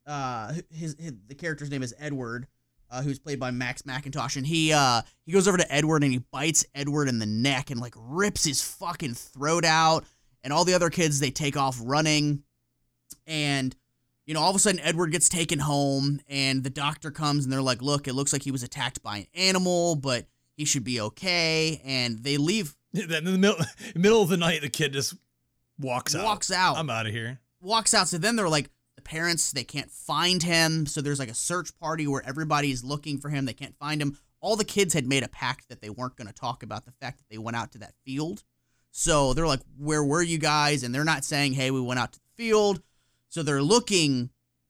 [0.08, 2.48] uh, his, his the character's name is Edward,
[2.96, 6.12] uh, who's played by Max McIntosh, and he uh he goes over to Edward and
[6.14, 10.06] he bites Edward in the neck and like rips his fucking throat out
[10.44, 12.44] and all the other kids they take off running,
[13.28, 13.76] and
[14.26, 17.52] you know all of a sudden Edward gets taken home, and the doctor comes and
[17.54, 20.84] they're like, "Look, it looks like he was attacked by an animal, but he should
[20.84, 23.58] be okay." And they leave, Then in the middle,
[23.96, 25.16] middle of the night, the kid just
[25.80, 26.24] walks out.
[26.24, 27.40] walks out, I'm out of here.
[27.62, 28.08] walks out.
[28.08, 31.78] So then they're like, the parents they can't find him, so there's like a search
[31.80, 33.46] party where everybody's looking for him.
[33.46, 34.18] They can't find him.
[34.42, 36.92] All the kids had made a pact that they weren't going to talk about the
[36.92, 38.44] fact that they went out to that field.
[38.92, 42.14] So they're like, "Where were you guys?" And they're not saying, "Hey, we went out
[42.14, 42.82] to the field."
[43.28, 44.30] So they're looking,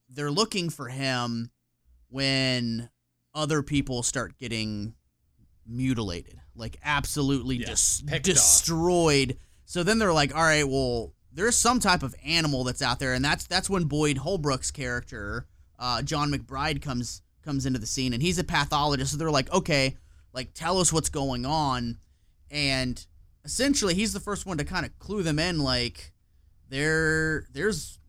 [0.09, 1.51] they're looking for him
[2.09, 2.89] when
[3.33, 4.95] other people start getting
[5.67, 8.35] mutilated, like absolutely Yeah, dis- picked off.
[8.35, 9.37] destroyed.
[9.65, 13.13] So then they're like, "All right, well, there's some type of animal that's out there,"
[13.13, 15.45] and that's that's when Boyd Holbrook's character,
[15.77, 19.11] uh, John McBride, comes comes into the scene, and he's a pathologist.
[19.11, 19.97] So they're like, "Okay,
[20.33, 21.99] like tell us what's going on,"
[22.49, 23.05] and
[23.43, 26.13] essentially he's the first one to kind of clue them in, like
[26.69, 27.99] there there's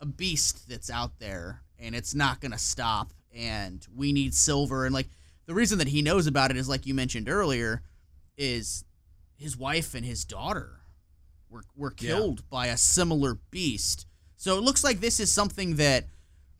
[0.00, 4.94] a beast that's out there, and it's not gonna stop, and we need silver, and
[4.94, 5.08] like
[5.46, 7.82] the reason that he knows about it is like you mentioned earlier,
[8.36, 8.84] is
[9.36, 10.83] his wife and his daughter
[11.54, 12.08] were were Yeah.
[12.10, 14.06] killed by a similar beast.
[14.36, 16.06] So it looks like this is something that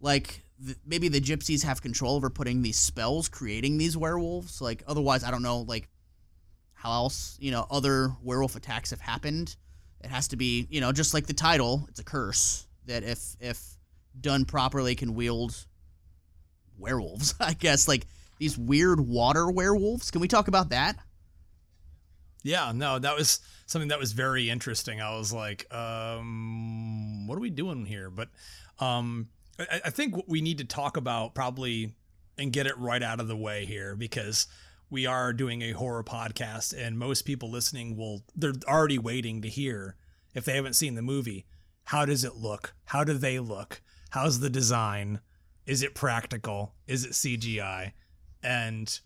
[0.00, 4.82] like th- maybe the gypsies have control over putting these spells creating these werewolves like
[4.86, 5.88] otherwise I don't know like
[6.74, 9.56] how else, you know, other werewolf attacks have happened.
[10.02, 13.36] It has to be, you know, just like the title, it's a curse that if
[13.40, 13.58] if
[14.20, 15.66] done properly can wield
[16.78, 18.06] werewolves, I guess like
[18.38, 20.10] these weird water werewolves.
[20.10, 20.96] Can we talk about that?
[22.44, 25.00] Yeah, no, that was something that was very interesting.
[25.00, 28.10] I was like, um, what are we doing here?
[28.10, 28.28] But
[28.78, 31.94] um, I, I think what we need to talk about probably
[32.38, 34.46] and get it right out of the way here because
[34.90, 39.48] we are doing a horror podcast and most people listening will they're already waiting to
[39.48, 39.96] hear
[40.34, 41.46] if they haven't seen the movie
[41.84, 42.74] how does it look?
[42.86, 43.82] How do they look?
[44.10, 45.20] How's the design?
[45.66, 46.74] Is it practical?
[46.86, 47.92] Is it cgi
[48.42, 49.00] and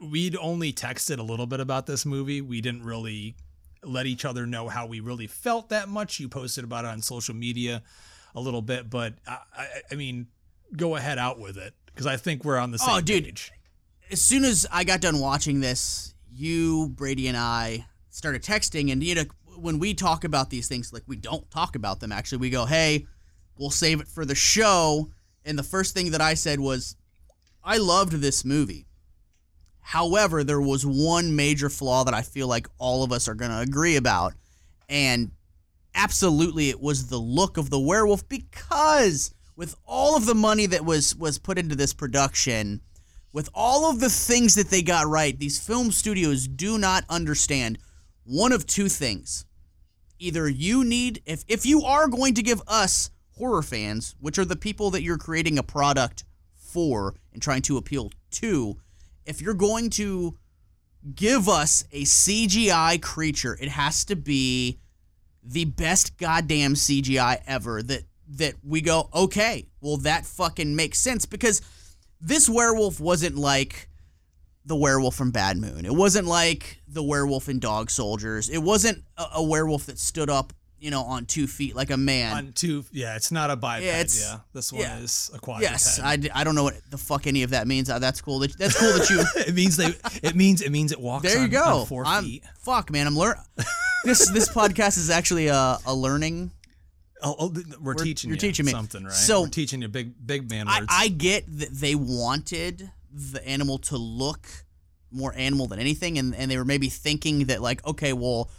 [0.00, 2.40] we'd only texted a little bit about this movie.
[2.40, 3.36] We didn't really
[3.84, 6.18] let each other know how we really felt that much.
[6.18, 7.82] You posted about it on social media
[8.34, 10.26] a little bit, but I, I, I mean,
[10.76, 13.24] go ahead out with it because I think we're on the oh, same Oh, dude.
[13.24, 13.52] page.
[14.10, 18.90] as soon as I got done watching this, you, Brady, and I started texting.
[18.92, 19.24] And, you know,
[19.56, 22.66] when we talk about these things, like we don't talk about them actually, we go,
[22.66, 23.06] hey,
[23.56, 25.10] we'll save it for the show.
[25.44, 26.96] And the first thing that I said was,
[27.64, 28.85] I loved this movie.
[29.86, 33.52] However, there was one major flaw that I feel like all of us are going
[33.52, 34.34] to agree about.
[34.88, 35.30] And
[35.94, 40.84] absolutely it was the look of the werewolf because with all of the money that
[40.84, 42.80] was was put into this production,
[43.32, 47.78] with all of the things that they got right, these film studios do not understand
[48.24, 49.44] one of two things.
[50.18, 54.44] Either you need if if you are going to give us horror fans, which are
[54.44, 56.24] the people that you're creating a product
[56.56, 58.78] for and trying to appeal to,
[59.26, 60.38] if you're going to
[61.14, 64.78] give us a CGI creature, it has to be
[65.42, 71.26] the best goddamn CGI ever that that we go, okay, well that fucking makes sense
[71.26, 71.62] because
[72.20, 73.88] this werewolf wasn't like
[74.64, 75.84] the werewolf from Bad Moon.
[75.84, 78.48] It wasn't like the werewolf in Dog Soldiers.
[78.48, 81.96] It wasn't a, a werewolf that stood up, you know, on two feet like a
[81.96, 82.36] man.
[82.36, 83.84] On two, yeah, it's not a biped.
[83.84, 84.98] Yeah, Yeah, this one yeah.
[84.98, 85.70] is a quadruped.
[85.70, 87.88] yes, I, I don't know what the fuck any of that means.
[87.90, 88.38] Uh, That's cool.
[88.40, 89.24] That, that's cool that you.
[89.42, 89.94] it means they.
[90.22, 91.24] It means it means it walks.
[91.24, 91.64] There you on, go.
[91.80, 92.44] on 4 I'm, feet.
[92.58, 93.06] fuck, man.
[93.06, 93.42] I'm learning.
[94.04, 96.52] this this podcast is actually a, a learning
[97.22, 98.72] Oh, oh, th- we're, teaching you're you teaching me.
[98.72, 99.12] something, right?
[99.12, 100.88] So- we're teaching you big big man I, words.
[100.90, 104.46] I get that they wanted the animal to look
[105.10, 108.50] more animal than anything, and, and they were maybe thinking that like, okay, well,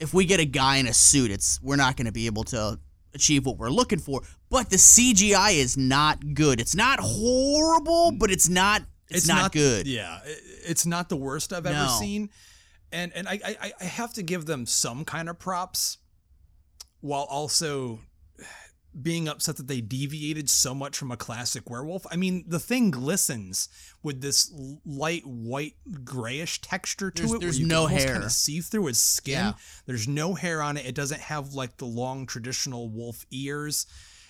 [0.00, 2.44] if we get a guy in a suit, it's we're not going to be able
[2.44, 2.78] to
[3.14, 4.22] achieve what we're looking for.
[4.48, 6.60] But the CGI is not good.
[6.60, 9.86] It's not horrible, but it's not it's, not, good.
[9.86, 10.20] Yeah,
[10.66, 12.30] it's not the worst I've ever seen,
[12.92, 15.98] and and I, I I have to give them some kind of props,
[17.00, 18.00] while also
[19.00, 22.04] being upset that they deviated so much from a classic werewolf.
[22.10, 23.68] I mean, the thing glistens
[24.02, 24.52] with this
[24.84, 25.74] light white
[26.04, 27.40] grayish texture to There's- it.
[27.40, 28.12] there's no hair.
[28.14, 29.32] Kind of see through its skin.
[29.34, 29.52] Yeah.
[29.86, 30.86] There's no hair on it.
[30.86, 33.86] It doesn't have like the long traditional wolf ears.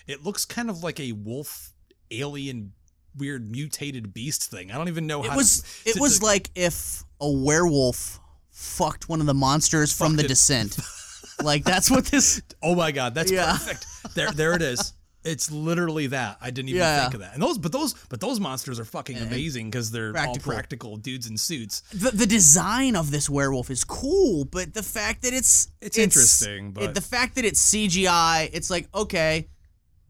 [0.07, 1.73] It looks kind of like a wolf
[2.11, 2.73] alien
[3.17, 4.71] weird mutated beast thing.
[4.71, 5.33] I don't even know how.
[5.35, 8.21] It was to, it to- was to- like if a werewolf
[8.51, 10.29] fucked one of the monsters from the it.
[10.29, 10.77] descent.
[11.43, 13.53] like that's what this Oh my god, that's Yeah.
[13.53, 13.87] perfect.
[14.15, 14.93] There there it is.
[15.23, 16.39] It's literally that.
[16.41, 17.03] I didn't even Yeah.
[17.03, 17.35] think of that.
[17.35, 20.51] And those, but those, but those monsters are fucking amazing because they're practical.
[20.51, 21.83] all practical dudes in suits.
[21.93, 26.69] the, the design of this werewolf is cool, but the fact that it's It's interesting,
[26.69, 29.49] it- but- the fact that it's CGI, it's like okay,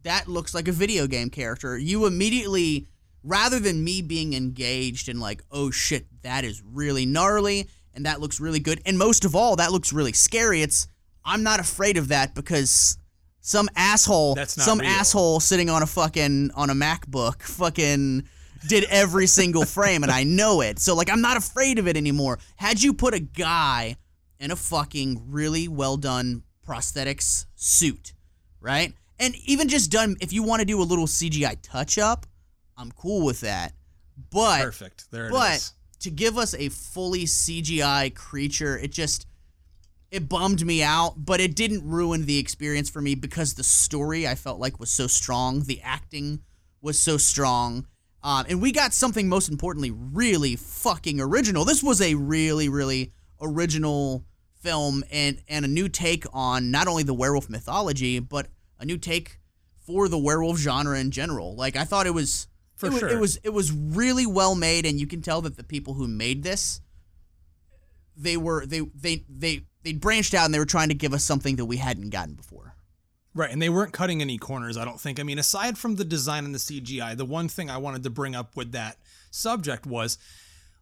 [0.03, 1.77] that looks like a video game character.
[1.77, 2.87] You immediately,
[3.21, 8.21] rather than me being engaged and like, oh shit, that is really gnarly and that
[8.21, 10.61] looks really good, and most of all, that looks really scary.
[10.61, 10.87] It's
[11.25, 12.97] I'm not afraid of that because
[13.41, 14.89] some asshole, That's not some real.
[14.89, 18.27] asshole sitting on a fucking on a MacBook, fucking
[18.67, 20.79] did every single frame, and I know it.
[20.79, 22.39] So like, I'm not afraid of it anymore.
[22.55, 23.97] Had you put a guy
[24.39, 28.13] in a fucking really well done prosthetics suit,
[28.59, 28.93] right?
[29.19, 32.25] And even just done, if you want to do a little CGI touch up,
[32.77, 33.73] I'm cool with that.
[34.31, 35.09] But Perfect.
[35.11, 35.31] There it is.
[35.31, 39.25] but to give us a fully CGI creature, it just
[40.11, 44.27] it bummed me out, but it didn't ruin the experience for me because the story
[44.27, 46.41] I felt like was so strong, the acting
[46.81, 47.87] was so strong.
[48.21, 51.65] Um, and we got something most importantly really fucking original.
[51.65, 54.25] This was a really really original
[54.59, 58.47] film and and a new take on not only the werewolf mythology but
[58.79, 59.39] a new take
[59.79, 61.55] for the werewolf genre in general.
[61.55, 63.09] Like I thought it was For it, sure.
[63.09, 66.07] it was it was really well made and you can tell that the people who
[66.07, 66.81] made this
[68.15, 71.23] they were they they they they branched out and they were trying to give us
[71.23, 72.75] something that we hadn't gotten before.
[73.33, 75.19] Right, and they weren't cutting any corners, I don't think.
[75.19, 78.09] I mean, aside from the design and the CGI, the one thing I wanted to
[78.09, 78.97] bring up with that
[79.31, 80.17] subject was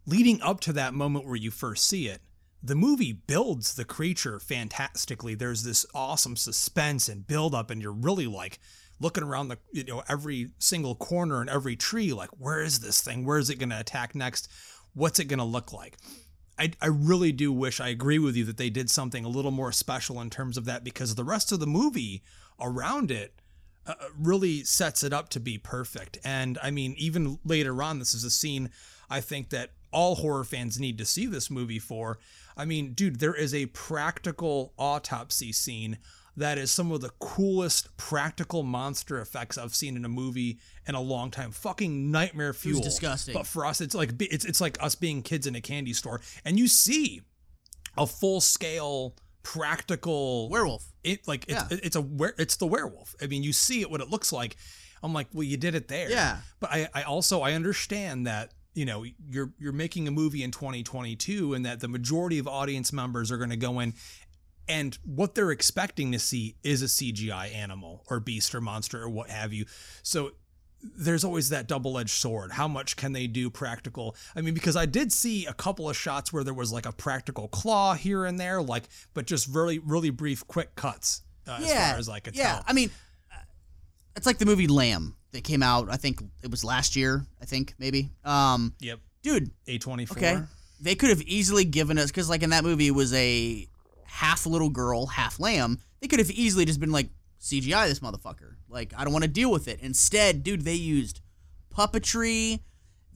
[0.07, 2.21] leading up to that moment where you first see it.
[2.63, 5.35] The movie builds the creature fantastically.
[5.35, 8.59] There's this awesome suspense and build up, and you're really like
[8.99, 13.01] looking around the you know every single corner and every tree, like where is this
[13.01, 13.25] thing?
[13.25, 14.49] Where is it going to attack next?
[14.93, 15.97] What's it going to look like?
[16.59, 19.51] I, I really do wish I agree with you that they did something a little
[19.51, 22.21] more special in terms of that because the rest of the movie
[22.59, 23.33] around it
[23.87, 26.19] uh, really sets it up to be perfect.
[26.23, 28.69] And I mean, even later on, this is a scene
[29.09, 32.19] I think that all horror fans need to see this movie for.
[32.57, 35.97] I mean, dude, there is a practical autopsy scene
[36.39, 40.95] that is some of the coolest practical monster effects I've seen in a movie in
[40.95, 41.51] a long time.
[41.51, 42.81] Fucking nightmare fuel.
[42.81, 43.33] disgusting.
[43.33, 46.21] But for us, it's like it's it's like us being kids in a candy store,
[46.43, 47.21] and you see
[47.97, 50.85] a full scale practical Werewolf.
[51.03, 51.77] it like it's, Yeah.
[51.83, 53.15] it's a were it's the werewolf.
[53.21, 54.55] I mean, you see it what it looks like.
[55.01, 56.09] I'm like, well, you did it there.
[56.09, 56.37] Yeah.
[56.59, 60.51] But I, I also I understand that you know you're you're making a movie in
[60.51, 63.93] 2022 and that the majority of audience members are going to go in
[64.69, 69.09] and what they're expecting to see is a CGI animal or beast or monster or
[69.09, 69.65] what have you.
[70.03, 70.31] So
[70.81, 72.51] there's always that double-edged sword.
[72.51, 74.15] How much can they do practical?
[74.35, 76.91] I mean, because I did see a couple of shots where there was like a
[76.91, 81.23] practical claw here and there, like, but just really, really brief, quick cuts.
[81.47, 82.53] Uh, as yeah, far as I could yeah.
[82.53, 82.63] tell.
[82.67, 82.91] I mean,
[83.33, 83.39] uh,
[84.15, 85.89] it's like the movie Lamb that came out.
[85.89, 87.25] I think it was last year.
[87.41, 88.11] I think maybe.
[88.23, 88.99] Um, Yep.
[89.23, 90.11] dude, A24.
[90.11, 90.41] okay,
[90.79, 93.67] they could have easily given us because like in that movie it was a
[94.09, 95.79] half little girl, half lamb.
[96.01, 97.09] They could have easily just been like
[97.41, 98.55] CGI this motherfucker.
[98.67, 99.79] Like I don't want to deal with it.
[99.81, 101.21] Instead, dude, they used
[101.75, 102.59] puppetry.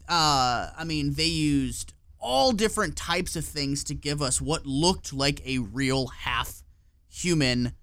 [0.07, 5.13] Uh, I mean, they used all different types of things to give us what looked
[5.13, 6.63] like a real half
[7.09, 7.73] human,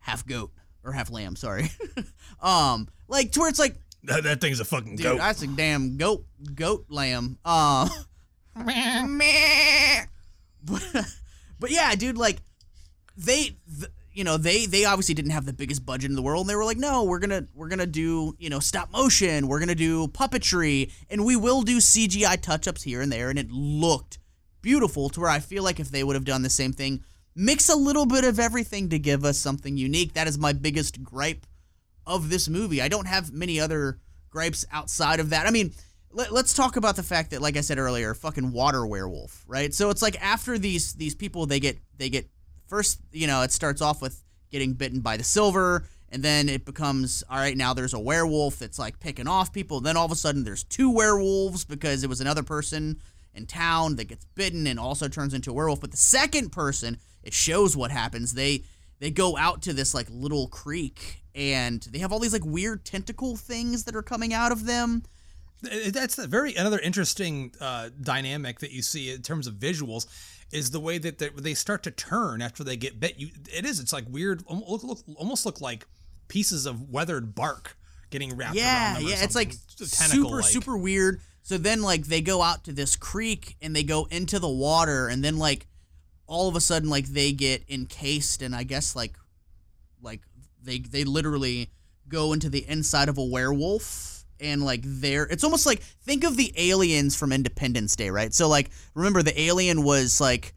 [0.00, 0.52] half goat
[0.84, 1.36] or half lamb.
[1.36, 1.70] Sorry,
[2.42, 5.18] um, like to where it's like That, that thing's a fucking Dude, goat.
[5.18, 7.38] that's a damn goat, goat lamb.
[7.44, 7.88] Um,
[9.16, 10.04] meh.
[10.64, 10.82] but,
[11.62, 12.42] but yeah, dude, like
[13.16, 16.42] they, th- you know, they they obviously didn't have the biggest budget in the world,
[16.42, 19.60] and they were like, no, we're gonna we're gonna do you know stop motion, we're
[19.60, 23.50] gonna do puppetry, and we will do CGI touch ups here and there, and it
[23.50, 24.18] looked
[24.60, 25.08] beautiful.
[25.08, 27.76] To where I feel like if they would have done the same thing, mix a
[27.76, 30.14] little bit of everything to give us something unique.
[30.14, 31.46] That is my biggest gripe
[32.06, 32.82] of this movie.
[32.82, 35.46] I don't have many other gripes outside of that.
[35.46, 35.72] I mean,
[36.12, 39.72] let, us talk about the fact that, like I said earlier, fucking water werewolf, right?
[39.72, 42.28] So it's like after these these people, they get they get
[42.66, 46.64] first, you know, it starts off with getting bitten by the silver, and then it
[46.64, 47.56] becomes all right.
[47.56, 49.80] Now there's a werewolf that's like picking off people.
[49.80, 53.00] Then all of a sudden there's two werewolves because it was another person
[53.34, 55.80] in town that gets bitten and also turns into a werewolf.
[55.80, 58.34] But the second person, it shows what happens.
[58.34, 58.64] They
[59.00, 62.84] they go out to this like little creek and they have all these like weird
[62.84, 65.02] tentacle things that are coming out of them.
[65.64, 70.06] Th- That's a very another interesting uh, dynamic that you see in terms of visuals
[70.50, 73.18] is the way that they, they start to turn after they get bit.
[73.18, 73.80] You, it is.
[73.80, 74.42] It's like weird.
[74.50, 75.86] Look, look, almost look like
[76.28, 77.76] pieces of weathered bark
[78.10, 79.06] getting wrapped Yeah, around them.
[79.06, 81.20] or yeah, it's like super super weird.
[81.42, 85.08] So then like they go out to this creek and they go into the water
[85.08, 85.66] and then like
[86.26, 89.14] all of a sudden like they get encased and I guess like
[90.02, 90.20] like
[90.62, 91.70] they they literally
[92.08, 94.11] go into the inside of a werewolf
[94.42, 98.32] and like there it's almost like think of the aliens from Independence Day, right?
[98.34, 100.54] So like remember the alien was like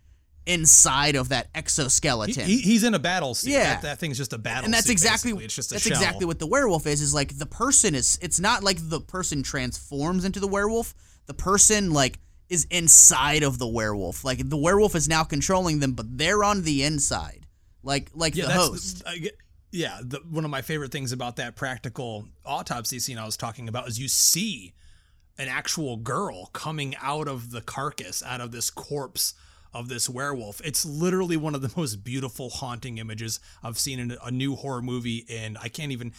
[0.47, 2.45] inside of that exoskeleton.
[2.45, 3.51] he- he's in a battle suit.
[3.51, 3.63] Yeah.
[3.75, 5.45] That, that thing's just a battle and that's suit, exactly basically.
[5.45, 5.97] It's just a that's shell.
[5.97, 7.01] exactly what the werewolf is.
[7.01, 8.19] Is like the person is.
[8.21, 10.93] It's not like the person transforms into the werewolf.
[11.25, 12.19] The person like
[12.49, 14.23] is inside of the werewolf.
[14.23, 17.47] Like the werewolf is now controlling them, but they're on the inside.
[17.81, 19.03] Like like yeah, the host.
[19.19, 19.35] Get-
[19.75, 23.67] yeah, the, one of my favorite things about that practical autopsy scene I was talking
[23.67, 24.73] about is you see
[25.37, 29.33] an actual girl coming out of the carcass, out of this corpse
[29.73, 30.61] of this werewolf.
[30.63, 34.81] It's literally one of the most beautiful, haunting images I've seen in a new horror
[34.81, 36.13] movie, and I can't even.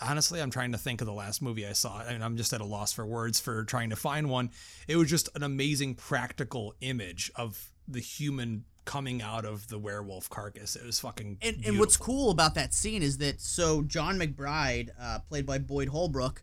[0.00, 2.62] Honestly, I'm trying to think of the last movie I saw, and I'm just at
[2.62, 4.50] a loss for words for trying to find one.
[4.88, 10.28] It was just an amazing practical image of the human coming out of the werewolf
[10.28, 10.76] carcass.
[10.76, 11.38] It was fucking.
[11.42, 15.58] And, and what's cool about that scene is that so John McBride, uh, played by
[15.58, 16.42] Boyd Holbrook,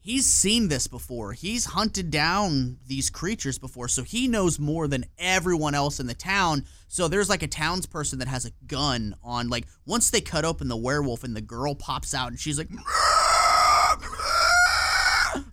[0.00, 1.32] he's seen this before.
[1.32, 6.14] He's hunted down these creatures before, so he knows more than everyone else in the
[6.14, 6.64] town.
[6.88, 9.48] So there's like a townsperson that has a gun on.
[9.48, 12.70] Like once they cut open the werewolf and the girl pops out and she's like,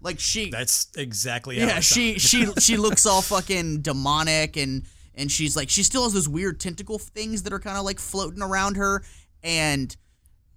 [0.01, 4.83] like she That's exactly yeah she she she looks all fucking demonic and
[5.17, 7.99] and she's like she still has those weird tentacle things that are kind of like
[7.99, 9.03] floating around her
[9.43, 9.97] and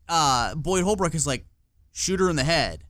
[0.09, 1.47] uh boyd holbrook is like
[1.93, 2.85] shoot her in the head.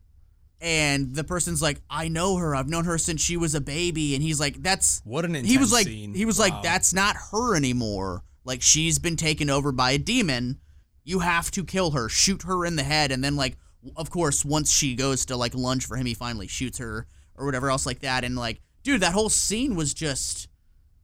[0.63, 2.55] And the person's like i know her.
[2.55, 4.15] I've known her since she was a baby.
[4.15, 6.13] And he's like that's What an he was like scene.
[6.13, 6.47] he was Wow.
[6.51, 8.25] like that's not her anymore.
[8.45, 10.59] Like she's been taken over by a demon.
[11.03, 12.11] You have to kill her.
[12.11, 13.11] Shoot her in the head.
[13.11, 13.57] And then like
[13.97, 17.07] of course once she goes to like lunge for him he finally shoots her
[17.37, 18.23] or whatever else like that.
[18.25, 20.47] And like dude that whole scene was just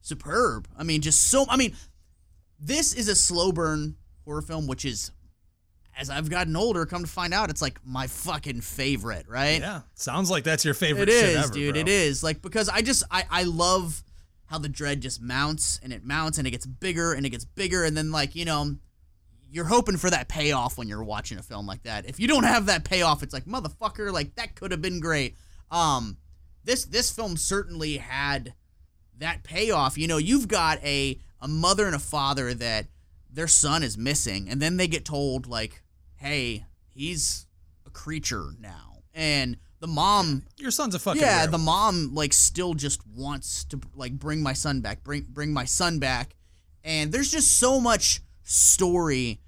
[0.07, 1.75] superb i mean just so i mean
[2.61, 5.11] this is a slow burn horror film which is
[5.99, 9.81] as i've gotten older come to find out it's like my fucking favorite right Yeah,
[9.95, 11.09] sounds like that's your favorite.
[11.09, 11.75] it is, ever, dude.
[11.75, 11.81] bro.
[11.81, 14.03] It is like because I just I I love
[14.47, 17.45] how the dread just mounts and it mounts and it gets bigger and it gets
[17.45, 18.77] bigger and then like you know
[19.51, 22.05] you're hoping for that payoff when you're watching a film like that.
[22.09, 25.37] If you don't have that payoff, it's like motherfucker, like that could have been great.
[25.71, 26.19] Um,
[26.65, 28.55] this this film certainly had
[29.19, 29.99] that payoff.
[29.99, 32.87] You know, you've got a a mother and a father that
[33.31, 35.83] their son is missing, and then they get told like,
[36.17, 37.47] "Hey, he's
[37.87, 41.51] a creature now," and the mom Your son's a fucking yeah, werewolf.
[41.51, 45.65] the mom like still just wants to like bring my son back, bring bring my
[45.65, 46.35] son back,
[46.83, 49.41] and there's just so much story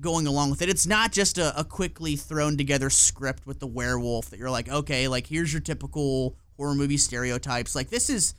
[0.00, 0.68] going along with it.
[0.68, 4.68] It's not just a, a quickly thrown together script with the werewolf that you're like,
[4.68, 7.74] okay, like here's your typical horror movie stereotypes.
[7.74, 8.34] Like this is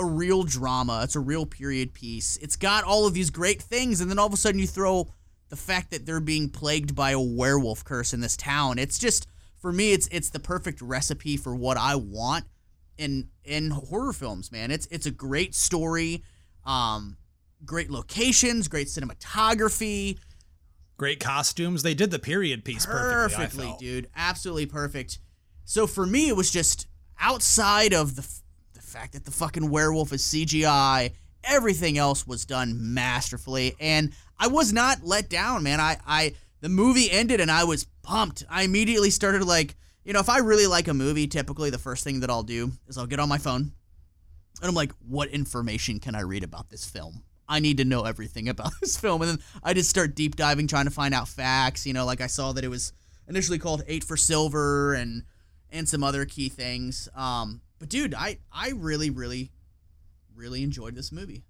[0.00, 1.02] a real drama.
[1.04, 2.36] It's a real period piece.
[2.38, 5.12] It's got all of these great things, and then all of a sudden you throw
[5.48, 8.78] the fact that they're being plagued by a werewolf curse in this town.
[8.78, 9.26] It's just
[9.58, 12.46] for me, it's it's the perfect recipe for what I want
[12.96, 14.70] in in horror films, man.
[14.70, 16.24] It's it's a great story,
[16.64, 17.16] um,
[17.64, 20.18] great locations, great cinematography,
[21.00, 21.82] Great costumes.
[21.82, 23.64] They did the period piece perfectly.
[23.64, 25.18] Perfectly, dude, absolutely perfect.
[25.64, 26.88] So for me, it was just
[27.18, 28.40] outside of the
[28.90, 31.12] fact that the fucking werewolf is CGI.
[31.44, 35.80] Everything else was done masterfully, and I was not let down, man.
[35.80, 38.44] I I the movie ended and I was pumped.
[38.50, 39.74] I immediately started like,
[40.04, 42.72] you know, if I really like a movie, typically the first thing that I'll do
[42.86, 43.72] is I'll get on my phone
[44.60, 47.22] and I'm like, what information can I read about this film?
[47.48, 49.22] I need to know everything about this film.
[49.22, 51.86] And then I just start deep diving, trying to find out facts.
[51.86, 52.92] You know, like I saw that it was
[53.28, 55.24] initially called Eight for Silver and
[55.72, 57.08] and some other key things.
[57.14, 59.50] Um, but dude, I I really, really,
[60.36, 61.42] really enjoyed this movie.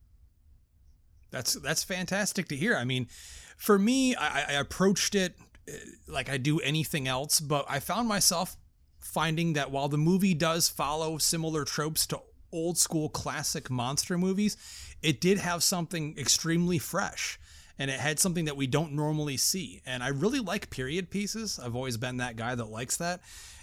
[1.30, 2.76] That's that's fantastic to hear.
[2.76, 3.08] I mean,
[3.56, 5.34] for me, I, I approached it
[5.68, 5.72] uh,
[6.08, 8.56] like I do anything else, but I found myself
[9.00, 12.20] finding that while the movie does follow similar tropes to
[12.52, 14.56] old school classic monster movies,
[15.02, 17.38] it did have something extremely fresh.
[17.78, 19.80] And it had something that we don't normally see.
[19.86, 21.58] And I really like period pieces.
[21.58, 23.22] I've always been that guy that likes that.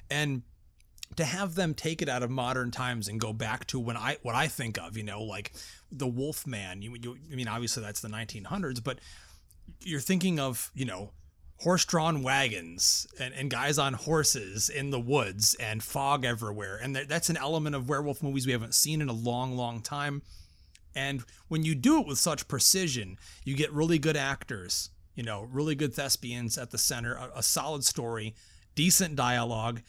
[0.09, 0.41] And
[1.15, 4.17] to have them take it out of modern times and go back to when I
[4.21, 5.53] what I think of, you know, like
[5.91, 6.81] the Wolfman.
[6.81, 8.99] You, you I mean, obviously that's the 1900s, but
[9.81, 11.11] you're thinking of you know
[11.61, 17.09] horse-drawn wagons and, and guys on horses in the woods and fog everywhere, and that,
[17.09, 20.21] that's an element of werewolf movies we haven't seen in a long, long time.
[20.95, 25.47] And when you do it with such precision, you get really good actors, you know,
[25.51, 28.35] really good thespians at the center, a, a solid story,
[28.75, 29.81] decent dialogue,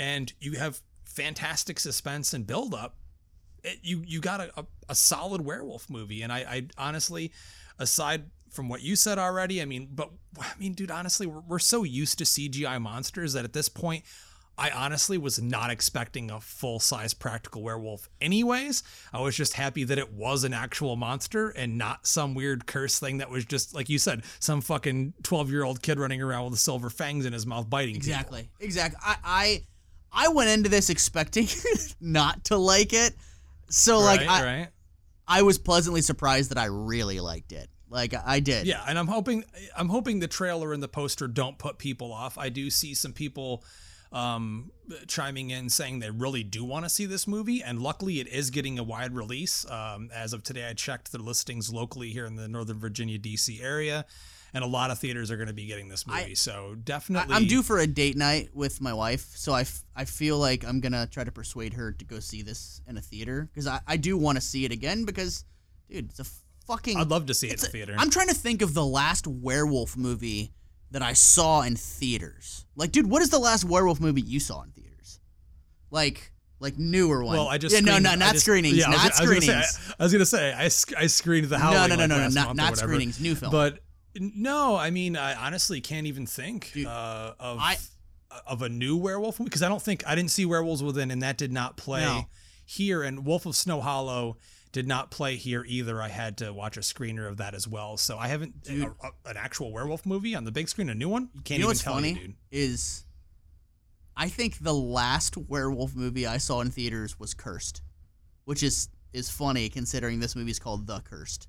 [0.00, 2.96] and you have fantastic suspense and build up.
[3.82, 7.30] You you got a, a, a solid werewolf movie, and I, I honestly,
[7.78, 9.60] aside from what you said already.
[9.60, 13.44] I mean, but I mean, dude, honestly, we're, we're so used to CGI monsters that
[13.44, 14.04] at this point,
[14.56, 18.82] I honestly was not expecting a full size practical werewolf, anyways.
[19.12, 22.98] I was just happy that it was an actual monster and not some weird curse
[22.98, 26.50] thing that was just, like you said, some fucking 12 year old kid running around
[26.50, 27.96] with silver fangs in his mouth biting.
[27.96, 28.08] people.
[28.08, 28.48] Exactly.
[28.58, 28.98] Exactly.
[29.02, 29.62] I, I
[30.12, 31.48] I went into this expecting
[32.00, 33.14] not to like it.
[33.68, 34.68] So like I, right.
[35.26, 37.68] I was pleasantly surprised that I really liked it.
[37.88, 38.66] Like I did.
[38.66, 39.44] Yeah, and I'm hoping
[39.76, 42.38] I'm hoping the trailer and the poster don't put people off.
[42.38, 43.64] I do see some people
[44.12, 44.70] um,
[45.08, 48.50] chiming in saying they really do want to see this movie, and luckily it is
[48.50, 49.68] getting a wide release.
[49.68, 53.60] Um, as of today, I checked the listings locally here in the Northern Virginia D.C.
[53.60, 54.04] area,
[54.54, 56.20] and a lot of theaters are going to be getting this movie.
[56.30, 59.82] I- so definitely, I'm due for a date night with my wife, so I, f-
[59.94, 63.00] I feel like I'm gonna try to persuade her to go see this in a
[63.00, 65.44] theater because I, I do want to see it again because,
[65.88, 66.26] dude, it's a
[66.66, 66.96] fucking.
[66.98, 67.94] I'd love to see it in a- theater.
[67.98, 70.52] I'm trying to think of the last werewolf movie
[70.92, 72.66] that I saw in theaters.
[72.74, 75.20] Like, dude, what is the last werewolf movie you saw in theaters?
[75.90, 77.36] Like, like newer one.
[77.36, 79.02] well, I just yeah, no, screened- no, I not just- screenings, yeah, I was not
[79.02, 79.70] I was gonna screenings.
[79.76, 81.88] say- I was gonna say I, sc- I screened the no, Howling.
[81.90, 83.50] no, no, like, no, no, not, not screenings, new film.
[83.52, 83.78] But
[84.16, 87.78] no, I mean, I honestly can't even think Dude, uh, of I-
[88.46, 91.20] of a new werewolf movie because I don't think I didn't see Werewolves Within, and
[91.22, 92.28] that did not play No.
[92.64, 93.02] here.
[93.02, 94.36] And Wolf of Snow Hollow
[94.70, 96.00] did not play here either.
[96.00, 97.96] I had to watch a screener of that as well.
[97.96, 98.84] So I haven't Dude.
[98.84, 101.30] a- a- an actual werewolf movie on the big screen, a new one.
[101.34, 102.36] You can't you know even what's tell funny me, dude.
[102.52, 103.04] is
[104.16, 107.82] I think the last werewolf movie I saw in theaters was Cursed,
[108.44, 111.48] which is is funny considering this movie is called The Cursed.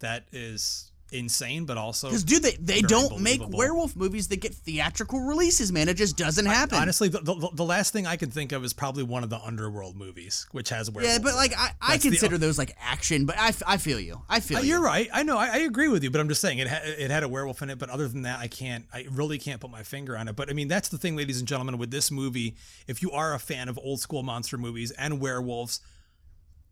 [0.00, 4.54] That is insane, but also Because dude, they they don't make werewolf movies that get
[4.54, 5.88] theatrical releases, man.
[5.88, 6.76] It just doesn't happen.
[6.76, 9.38] Honestly, the, the, the last thing I can think of is probably one of the
[9.40, 11.16] Underworld movies, which has werewolves.
[11.16, 11.54] yeah, but like.
[11.56, 14.20] I, I That's the- consider those like action, but I, I feel you.
[14.28, 14.68] I feel Uh, you.
[14.68, 15.08] You're right.
[15.10, 15.38] I know.
[15.38, 17.62] I, I agree with you, but I'm just saying it ha- it had a werewolf
[17.62, 17.78] in it.
[17.78, 18.84] But other than that, I can't.
[18.92, 20.36] I really can't put my finger on it.
[20.36, 22.54] But I mean, that's the thing, ladies and gentlemen, with this movie.
[22.86, 25.80] If you are a fan of old school monster movies and werewolves,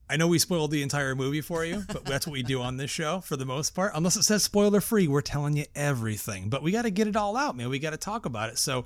[0.09, 2.77] I know we spoiled the entire movie for you, but that's what we do on
[2.77, 3.93] this show for the most part.
[3.95, 6.49] Unless it says spoiler free, we're telling you everything.
[6.49, 7.69] But we got to get it all out, man.
[7.69, 8.59] We got to talk about it.
[8.59, 8.85] So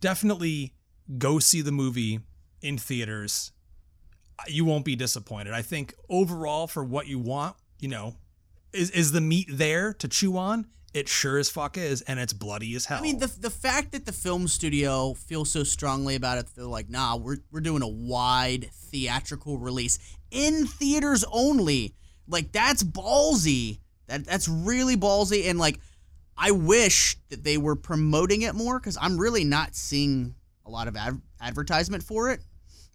[0.00, 0.74] definitely
[1.16, 2.20] go see the movie
[2.60, 3.52] in theaters.
[4.46, 5.54] You won't be disappointed.
[5.54, 8.16] I think overall, for what you want, you know,
[8.72, 10.66] is is the meat there to chew on?
[10.94, 12.98] It sure as fuck is, and it's bloody as hell.
[12.98, 16.64] I mean, the the fact that the film studio feels so strongly about it, they're
[16.64, 19.98] like, nah, we're we're doing a wide theatrical release
[20.30, 21.94] in theaters only.
[22.26, 23.80] Like that's ballsy.
[24.06, 25.78] That that's really ballsy, and like,
[26.36, 30.34] I wish that they were promoting it more because I'm really not seeing
[30.64, 32.40] a lot of ad- advertisement for it.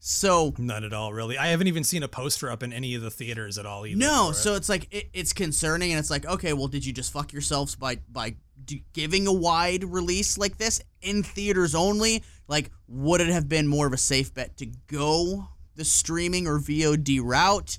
[0.05, 1.37] So None at all, really.
[1.37, 3.97] I haven't even seen a poster up in any of the theaters at all either.
[3.97, 4.33] no, it.
[4.33, 7.31] so it's like it, it's concerning, and it's like, okay, well, did you just fuck
[7.31, 8.35] yourselves by by
[8.65, 12.21] d- giving a wide release like this in theaters only?
[12.49, 16.59] Like, would it have been more of a safe bet to go the streaming or
[16.59, 17.77] VOD route?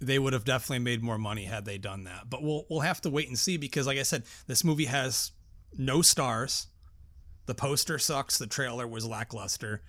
[0.00, 2.28] they would have definitely made more money had they done that.
[2.28, 5.30] But we'll we'll have to wait and see because, like I said, this movie has
[5.78, 6.66] no stars.
[7.46, 8.38] The poster sucks.
[8.38, 9.82] The trailer was lackluster,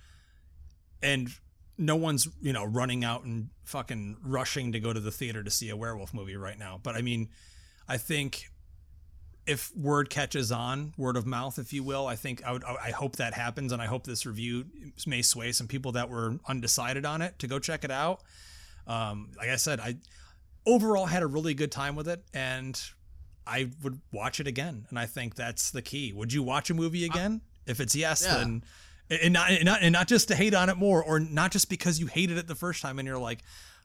[1.02, 1.28] and
[1.76, 5.50] no one's you know running out and fucking rushing to go to the theater to
[5.50, 6.78] see a werewolf movie right now.
[6.82, 7.28] But I mean,
[7.88, 8.50] I think
[9.46, 12.64] if word catches on, word of mouth, if you will, I think I would.
[12.64, 14.64] I hope that happens, and I hope this review
[15.06, 18.22] may sway some people that were undecided on it to go check it out.
[18.86, 19.96] Um, like I said, I
[20.66, 22.80] overall had a really good time with it, and
[23.46, 24.86] I would watch it again.
[24.88, 26.12] And I think that's the key.
[26.14, 27.42] Would you watch a movie again?
[27.66, 28.36] if it's yes, Yeah.
[28.36, 28.62] then
[29.10, 31.68] and not, and not and not just to hate on it more, or not just
[31.68, 33.40] because you hated it the first time and you're like,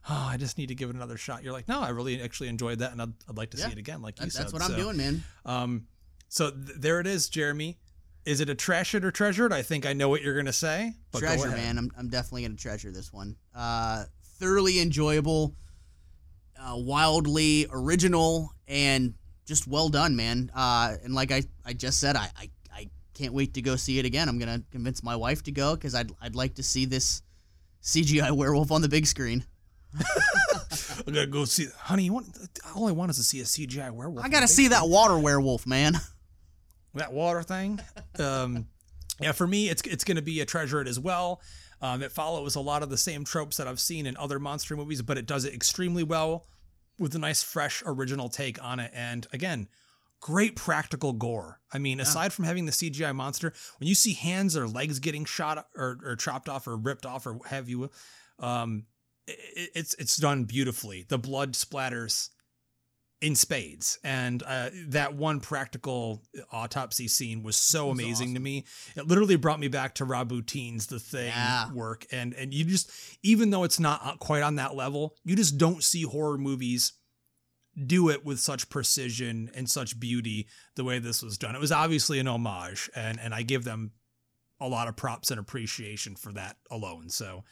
[0.08, 1.42] oh, I just need to give it another shot.
[1.44, 3.66] You're like, no, I really actually enjoyed that, and I'd, I'd like to Yeah.
[3.66, 4.42] see it again, like you That- said.
[4.42, 5.24] that's what I'm doing, man.
[5.44, 5.86] Um,
[6.28, 7.78] so th- there it is, Jeremy.
[8.24, 9.52] Is it a trash it or treasure it?
[9.52, 10.92] I think I know what you're gonna say.
[11.12, 11.78] Go treasure, man.
[11.78, 13.36] I'm, I'm definitely gonna treasure this one.
[13.54, 14.04] Uh,
[14.38, 15.54] thoroughly enjoyable,
[16.60, 19.14] uh, wildly original, and
[19.46, 20.50] just well done, man.
[20.54, 22.50] Uh, and like I, I just said, I, I
[23.20, 24.28] can't wait to go see it again.
[24.28, 27.22] I'm gonna convince my wife to go because I'd, I'd like to see this
[27.82, 29.44] CGI werewolf on the big screen.
[29.98, 31.66] I'm gonna go see.
[31.76, 32.26] Honey, you want?
[32.74, 34.24] All I want is to see a CGI werewolf.
[34.24, 35.94] I gotta see that water werewolf, man.
[36.94, 37.80] that water thing.
[38.18, 38.66] Um,
[39.20, 41.42] yeah, for me, it's it's to be a treasure it as well.
[41.82, 44.76] Um, it follows a lot of the same tropes that I've seen in other monster
[44.76, 46.46] movies, but it does it extremely well
[46.98, 48.90] with a nice, fresh, original take on it.
[48.94, 49.68] And again,
[50.20, 51.60] great practical gore.
[51.72, 55.24] I mean, aside from having the CGI monster, when you see hands or legs getting
[55.24, 57.90] shot or, or chopped off or ripped off or have you,
[58.38, 58.84] um,
[59.26, 61.06] it, it's it's done beautifully.
[61.08, 62.30] The blood splatters
[63.20, 63.98] in spades.
[64.02, 68.64] And uh, that one practical autopsy scene was so amazing to me.
[68.96, 71.70] It literally brought me back to Rob Bottin's The Thing Yeah.
[71.72, 72.06] work.
[72.10, 72.90] And and you just,
[73.22, 76.94] even though it's not uh, quite on that level, you just don't see horror movies
[77.86, 81.54] do it with such precision and such beauty the way this was done.
[81.54, 83.92] It was obviously an homage, and and I give them
[84.60, 87.08] a lot of props and appreciation for that alone.
[87.08, 87.44] So,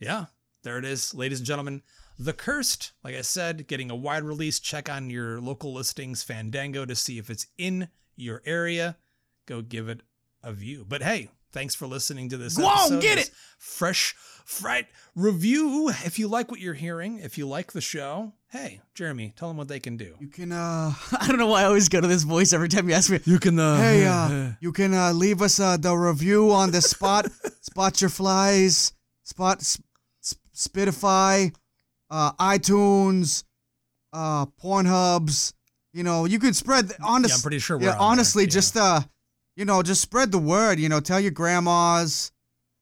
[0.00, 0.26] yeah,
[0.62, 1.82] there it is, ladies and gentlemen.
[2.18, 4.60] The Cursed, like I said, getting a wide release.
[4.60, 8.98] Check on your local listings, Fandango, to see if it's in your area.
[9.46, 10.02] Go give it
[10.42, 10.84] a view.
[10.86, 12.56] But hey, thanks for listening to this.
[12.56, 13.30] Go on, get it!
[13.58, 15.90] Fresh Fright review.
[16.04, 19.56] If you like what you're hearing, if you like the show, hey, Jeremy, tell them
[19.56, 20.16] what they can do.
[20.18, 22.88] You can uh I don't know why I always go to this voice every time
[22.88, 23.20] you ask me.
[23.24, 26.80] You can, uh, hey uh you can uh leave us uh the review on the
[26.80, 27.28] spot
[27.60, 28.92] spot your flies
[29.22, 29.86] spot sp-
[30.18, 31.54] sp- Spotify
[32.10, 33.44] uh iTunes
[34.12, 35.52] uh Pornhubs
[35.92, 38.44] you know you can spread the, honest Yeah, I'm pretty sure we're yeah there, honestly
[38.44, 38.48] yeah.
[38.50, 39.00] just uh
[39.60, 42.32] you know just spread the word you know tell your grandmas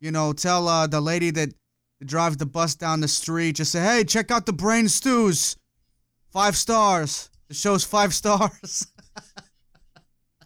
[0.01, 1.53] you know tell uh the lady that
[2.05, 5.57] drives the bus down the street just say hey check out the brain stews
[6.33, 8.87] five stars the show's five stars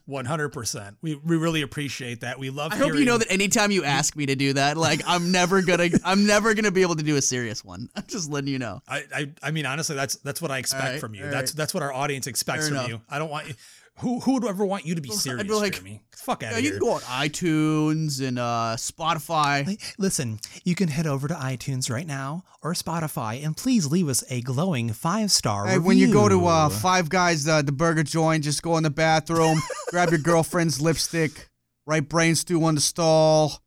[0.09, 0.97] 100%.
[1.01, 2.39] We, we really appreciate that.
[2.39, 5.01] We love I hope you know that anytime you ask me to do that, like
[5.07, 7.89] I'm never gonna, I'm never gonna be able to do a serious one.
[7.97, 8.81] I'm just letting you know.
[8.89, 11.23] I, I I mean honestly that's that's what I expect All right, from you.
[11.23, 11.57] That's right.
[11.57, 12.89] that's what our audience expects Fair from enough.
[12.89, 13.01] you.
[13.09, 13.55] I don't want you
[13.99, 16.03] who who would ever want you to be serious, I'd be serious, like, Jeremy?
[16.17, 16.79] Fuck out Yeah, of you here.
[16.79, 19.95] can go on iTunes and uh, Spotify.
[19.99, 24.23] Listen, you can head over to iTunes right now or Spotify and please leave us
[24.31, 28.03] a glowing five star Hey, when you go to uh, Five Guys, the, the burger
[28.03, 29.59] joint, just go in the bathroom,
[29.91, 31.49] grab your girlfriend's lipstick,
[31.87, 33.61] write brain stew on the stall,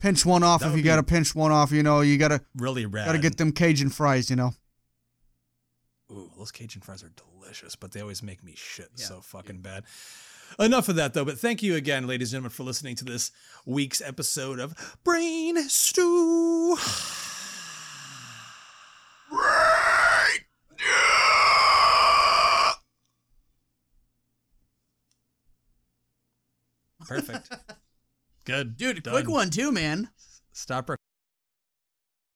[0.00, 1.70] pinch one off if you gotta pinch one off.
[1.72, 3.06] You know, you gotta really rad.
[3.06, 4.28] gotta get them Cajun fries.
[4.30, 4.50] You know.
[6.10, 7.29] Ooh, those Cajun fries are delicious,
[7.78, 9.84] but they always make me shit so fucking bad.
[10.58, 11.24] Enough of that, though.
[11.24, 13.30] But thank you again, ladies and gentlemen, for listening to this
[13.64, 16.76] week's episode of Brain Stew.
[27.06, 27.52] Perfect.
[28.44, 28.76] Good.
[28.76, 29.14] Dude, Done.
[29.14, 30.10] quick one too, man.
[30.52, 30.90] Stop